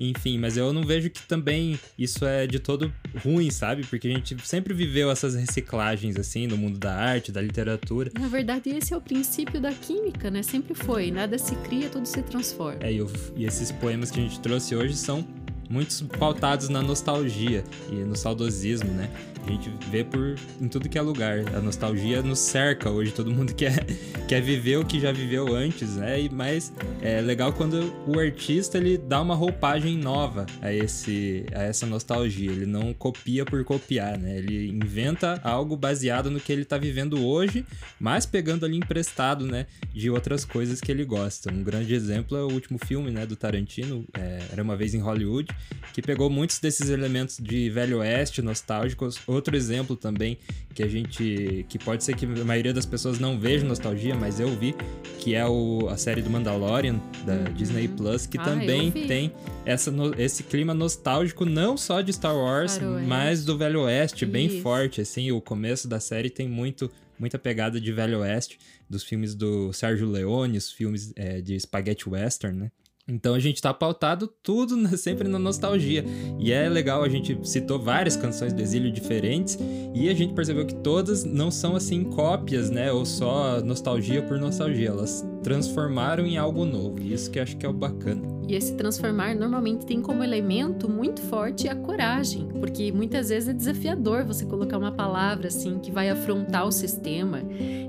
enfim, 0.00 0.38
mas 0.38 0.56
eu 0.56 0.72
não 0.72 0.84
vejo 0.84 1.10
que 1.10 1.22
também 1.22 1.78
isso 1.98 2.24
é 2.24 2.46
de 2.46 2.58
todo 2.58 2.92
ruim, 3.22 3.50
sabe? 3.50 3.84
Porque 3.84 4.08
a 4.08 4.10
gente 4.10 4.36
sempre 4.46 4.72
viveu 4.72 5.10
essas 5.10 5.34
reciclagens, 5.34 6.16
assim, 6.16 6.46
no 6.46 6.56
mundo 6.56 6.78
da 6.78 6.94
arte, 6.94 7.32
da 7.32 7.40
literatura. 7.40 8.10
Na 8.18 8.28
verdade, 8.28 8.70
esse 8.70 8.94
é 8.94 8.96
o 8.96 9.00
princípio 9.00 9.60
da 9.60 9.72
química, 9.72 10.30
né? 10.30 10.42
Sempre 10.42 10.74
foi. 10.74 11.10
Nada 11.10 11.36
se 11.38 11.54
cria, 11.56 11.88
tudo 11.88 12.06
se 12.06 12.22
transforma. 12.22 12.78
É, 12.80 12.92
e, 12.92 12.98
eu, 12.98 13.10
e 13.36 13.44
esses 13.44 13.72
poemas 13.72 14.10
que 14.10 14.20
a 14.20 14.22
gente 14.22 14.40
trouxe 14.40 14.74
hoje 14.76 14.94
são 14.94 15.26
muitos 15.68 16.02
pautados 16.02 16.68
na 16.68 16.82
nostalgia 16.82 17.64
e 17.90 17.96
no 17.96 18.16
saudosismo, 18.16 18.90
né? 18.92 19.10
A 19.48 19.50
gente 19.50 19.70
vê 19.90 20.04
por 20.04 20.36
em 20.60 20.68
tudo 20.68 20.88
que 20.88 20.98
é 20.98 21.00
lugar. 21.00 21.38
A 21.54 21.60
nostalgia 21.60 22.22
nos 22.22 22.38
cerca 22.38 22.90
hoje, 22.90 23.12
todo 23.12 23.30
mundo 23.30 23.54
quer, 23.56 23.84
quer 24.28 24.42
viver 24.42 24.76
o 24.76 24.84
que 24.84 25.00
já 25.00 25.10
viveu 25.10 25.54
antes, 25.54 25.96
né? 25.96 26.20
E, 26.20 26.28
mas 26.28 26.70
é 27.00 27.20
legal 27.22 27.52
quando 27.52 27.94
o 28.06 28.18
artista 28.18 28.76
ele 28.76 28.98
dá 28.98 29.22
uma 29.22 29.34
roupagem 29.34 29.96
nova 29.96 30.44
a, 30.60 30.72
esse, 30.72 31.46
a 31.54 31.62
essa 31.62 31.86
nostalgia. 31.86 32.50
Ele 32.50 32.66
não 32.66 32.92
copia 32.92 33.44
por 33.46 33.64
copiar, 33.64 34.18
né? 34.18 34.36
Ele 34.36 34.68
inventa 34.68 35.40
algo 35.42 35.76
baseado 35.76 36.30
no 36.30 36.40
que 36.40 36.52
ele 36.52 36.66
tá 36.66 36.76
vivendo 36.76 37.24
hoje, 37.24 37.64
mas 37.98 38.26
pegando 38.26 38.66
ali 38.66 38.76
emprestado, 38.76 39.46
né? 39.46 39.66
De 39.94 40.10
outras 40.10 40.44
coisas 40.44 40.78
que 40.78 40.92
ele 40.92 41.06
gosta. 41.06 41.50
Um 41.50 41.62
grande 41.62 41.94
exemplo 41.94 42.36
é 42.36 42.42
o 42.42 42.52
último 42.52 42.78
filme, 42.78 43.10
né? 43.10 43.24
Do 43.24 43.34
Tarantino, 43.34 44.04
é, 44.12 44.40
Era 44.52 44.62
Uma 44.62 44.76
Vez 44.76 44.94
em 44.94 45.00
Hollywood, 45.00 45.48
que 45.92 46.02
pegou 46.02 46.30
muitos 46.30 46.60
desses 46.60 46.90
elementos 46.90 47.38
de 47.38 47.68
Velho 47.70 47.98
Oeste 47.98 48.40
nostálgicos. 48.40 49.18
Outro 49.26 49.56
exemplo 49.56 49.96
também 49.96 50.38
que 50.74 50.82
a 50.82 50.88
gente. 50.88 51.66
que 51.68 51.78
pode 51.78 52.04
ser 52.04 52.14
que 52.14 52.24
a 52.24 52.44
maioria 52.44 52.72
das 52.72 52.86
pessoas 52.86 53.18
não 53.18 53.38
veja 53.38 53.66
nostalgia, 53.66 54.14
mas 54.14 54.38
eu 54.38 54.48
vi, 54.56 54.74
que 55.18 55.34
é 55.34 55.44
o, 55.44 55.88
a 55.88 55.96
série 55.96 56.22
do 56.22 56.30
Mandalorian, 56.30 57.00
da 57.26 57.34
uhum. 57.34 57.54
Disney 57.54 57.88
Plus, 57.88 58.26
que 58.26 58.38
ah, 58.38 58.44
também 58.44 58.90
tem 58.92 59.32
essa, 59.64 59.92
esse 60.16 60.44
clima 60.44 60.72
nostálgico, 60.72 61.44
não 61.44 61.76
só 61.76 62.00
de 62.00 62.12
Star 62.12 62.36
Wars, 62.36 62.78
mas 63.06 63.44
do 63.44 63.58
Velho 63.58 63.82
Oeste, 63.82 64.24
Isso. 64.24 64.32
bem 64.32 64.60
forte. 64.60 65.00
Assim, 65.00 65.32
o 65.32 65.40
começo 65.40 65.88
da 65.88 65.98
série 65.98 66.30
tem 66.30 66.48
muito 66.48 66.90
muita 67.18 67.38
pegada 67.38 67.80
de 67.80 67.92
Velho 67.92 68.20
Oeste, 68.20 68.58
dos 68.88 69.02
filmes 69.02 69.34
do 69.34 69.72
Sérgio 69.72 70.08
Leone, 70.08 70.56
os 70.56 70.70
filmes 70.70 71.12
é, 71.16 71.40
de 71.40 71.58
Spaghetti 71.58 72.08
Western, 72.08 72.56
né? 72.56 72.70
Então 73.08 73.34
a 73.34 73.38
gente 73.38 73.62
tá 73.62 73.72
pautado 73.72 74.28
tudo 74.42 74.76
sempre 74.98 75.26
na 75.28 75.38
nostalgia. 75.38 76.04
E 76.38 76.52
é 76.52 76.68
legal, 76.68 77.02
a 77.02 77.08
gente 77.08 77.38
citou 77.48 77.78
várias 77.78 78.16
canções 78.16 78.52
do 78.52 78.60
exílio 78.60 78.92
diferentes 78.92 79.58
e 79.94 80.08
a 80.08 80.14
gente 80.14 80.34
percebeu 80.34 80.66
que 80.66 80.74
todas 80.74 81.24
não 81.24 81.50
são 81.50 81.74
assim 81.74 82.04
cópias, 82.04 82.70
né? 82.70 82.92
Ou 82.92 83.06
só 83.06 83.60
nostalgia 83.60 84.22
por 84.22 84.38
nostalgia. 84.38 84.88
Elas 84.88 85.26
transformaram 85.42 86.26
em 86.26 86.36
algo 86.36 86.64
novo. 86.64 87.00
Isso 87.00 87.30
que 87.30 87.40
acho 87.40 87.56
que 87.56 87.64
é 87.64 87.68
o 87.68 87.72
bacana. 87.72 88.38
E 88.46 88.54
esse 88.54 88.74
transformar 88.74 89.34
normalmente 89.34 89.84
tem 89.84 90.00
como 90.00 90.24
elemento 90.24 90.88
muito 90.88 91.20
forte 91.20 91.68
a 91.68 91.74
coragem, 91.74 92.48
porque 92.60 92.90
muitas 92.90 93.28
vezes 93.28 93.50
é 93.50 93.52
desafiador 93.52 94.24
você 94.24 94.46
colocar 94.46 94.78
uma 94.78 94.90
palavra 94.90 95.48
assim 95.48 95.78
que 95.78 95.90
vai 95.90 96.08
afrontar 96.08 96.66
o 96.66 96.72
sistema. 96.72 97.42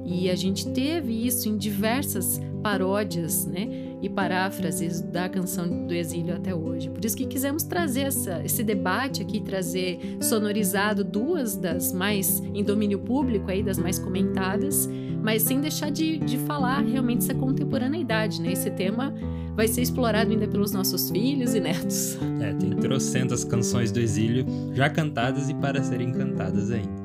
E 0.06 0.30
a 0.30 0.36
gente 0.36 0.70
teve 0.72 1.26
isso 1.26 1.48
em 1.48 1.58
diversas 1.58 2.42
paródias, 2.62 3.46
né? 3.46 3.89
E 4.02 4.10
paráfrases 4.10 5.02
da 5.02 5.28
canção 5.28 5.86
do 5.86 5.94
exílio 5.94 6.36
até 6.36 6.54
hoje. 6.54 6.90
Por 6.90 7.04
isso 7.04 7.16
que 7.16 7.26
quisemos 7.26 7.64
trazer 7.64 8.02
essa, 8.02 8.42
esse 8.44 8.64
debate 8.64 9.22
aqui, 9.22 9.42
trazer 9.42 10.18
sonorizado 10.22 11.04
duas 11.04 11.56
das 11.56 11.92
mais 11.92 12.40
em 12.54 12.64
domínio 12.64 13.00
público 13.00 13.50
aí, 13.52 13.62
das 13.62 13.78
mais 13.78 14.00
comentadas, 14.00 14.88
mas 15.22 15.42
sem 15.42 15.60
deixar 15.60 15.92
de, 15.92 16.18
de 16.18 16.38
falar 16.38 16.82
realmente 16.82 17.24
essa 17.24 17.34
contemporaneidade, 17.34 18.42
né? 18.42 18.54
Esse 18.54 18.72
tema 18.72 19.14
vai 19.56 19.68
ser 19.68 19.82
explorado 19.82 20.32
ainda 20.32 20.48
pelos 20.48 20.72
nossos 20.72 21.10
filhos 21.10 21.54
e 21.54 21.60
netos. 21.60 22.18
É, 22.42 22.54
tem 22.54 22.70
trocentas 22.78 23.44
canções 23.44 23.92
do 23.92 24.00
exílio 24.00 24.46
já 24.74 24.90
cantadas 24.90 25.50
e 25.50 25.54
para 25.54 25.84
serem 25.84 26.14
cantadas 26.14 26.72
ainda. 26.72 27.00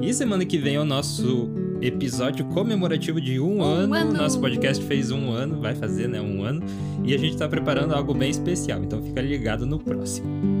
E 0.00 0.14
semana 0.14 0.46
que 0.46 0.56
vem 0.56 0.76
é 0.76 0.80
o 0.80 0.84
nosso 0.84 1.50
episódio 1.80 2.44
comemorativo 2.46 3.20
de 3.20 3.40
um, 3.40 3.58
um 3.58 3.62
ano. 3.62 3.94
ano. 3.94 4.12
Nosso 4.12 4.40
podcast 4.40 4.84
fez 4.84 5.10
um 5.10 5.30
ano, 5.30 5.60
vai 5.60 5.74
fazer, 5.74 6.08
né? 6.08 6.20
Um 6.20 6.44
ano. 6.44 6.62
E 7.04 7.14
a 7.14 7.18
gente 7.18 7.36
tá 7.36 7.48
preparando 7.48 7.94
algo 7.94 8.14
bem 8.14 8.30
especial. 8.30 8.82
Então 8.82 9.02
fica 9.02 9.20
ligado 9.20 9.66
no 9.66 9.78
próximo. 9.78 10.60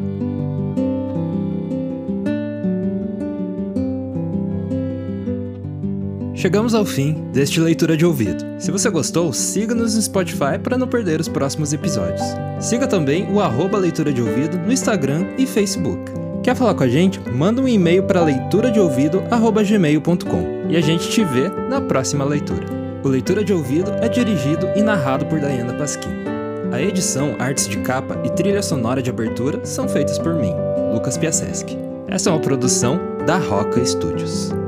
Chegamos 6.40 6.74
ao 6.74 6.84
fim 6.86 7.12
deste 7.34 7.60
leitura 7.60 7.98
de 7.98 8.06
ouvido. 8.06 8.42
Se 8.58 8.70
você 8.70 8.88
gostou, 8.88 9.30
siga-nos 9.30 9.94
no 9.94 10.00
Spotify 10.00 10.58
para 10.62 10.78
não 10.78 10.88
perder 10.88 11.20
os 11.20 11.28
próximos 11.28 11.74
episódios. 11.74 12.22
Siga 12.58 12.86
também 12.86 13.30
o 13.30 13.40
arroba 13.40 13.76
leitura 13.76 14.10
de 14.10 14.22
ouvido 14.22 14.56
no 14.56 14.72
Instagram 14.72 15.26
e 15.36 15.46
Facebook. 15.46 16.10
Quer 16.42 16.56
falar 16.56 16.72
com 16.72 16.84
a 16.84 16.88
gente? 16.88 17.20
Manda 17.30 17.60
um 17.60 17.68
e-mail 17.68 18.04
para 18.04 18.24
leituradeouvido@gmail.com 18.24 20.59
e 20.70 20.76
a 20.76 20.80
gente 20.80 21.10
te 21.10 21.24
vê 21.24 21.48
na 21.68 21.80
próxima 21.80 22.24
leitura. 22.24 22.66
O 23.02 23.08
Leitura 23.08 23.42
de 23.42 23.52
Ouvido 23.52 23.90
é 24.00 24.08
dirigido 24.08 24.68
e 24.76 24.82
narrado 24.82 25.26
por 25.26 25.40
Diana 25.40 25.74
Pasquim. 25.74 26.10
A 26.70 26.80
edição, 26.80 27.34
artes 27.38 27.66
de 27.66 27.78
capa 27.78 28.20
e 28.24 28.30
trilha 28.30 28.62
sonora 28.62 29.02
de 29.02 29.10
abertura 29.10 29.64
são 29.64 29.88
feitas 29.88 30.18
por 30.18 30.34
mim, 30.34 30.54
Lucas 30.92 31.18
Piaseschi. 31.18 31.76
Essa 32.06 32.30
é 32.30 32.32
uma 32.32 32.40
produção 32.40 33.00
da 33.26 33.38
Roca 33.38 33.84
Studios. 33.84 34.59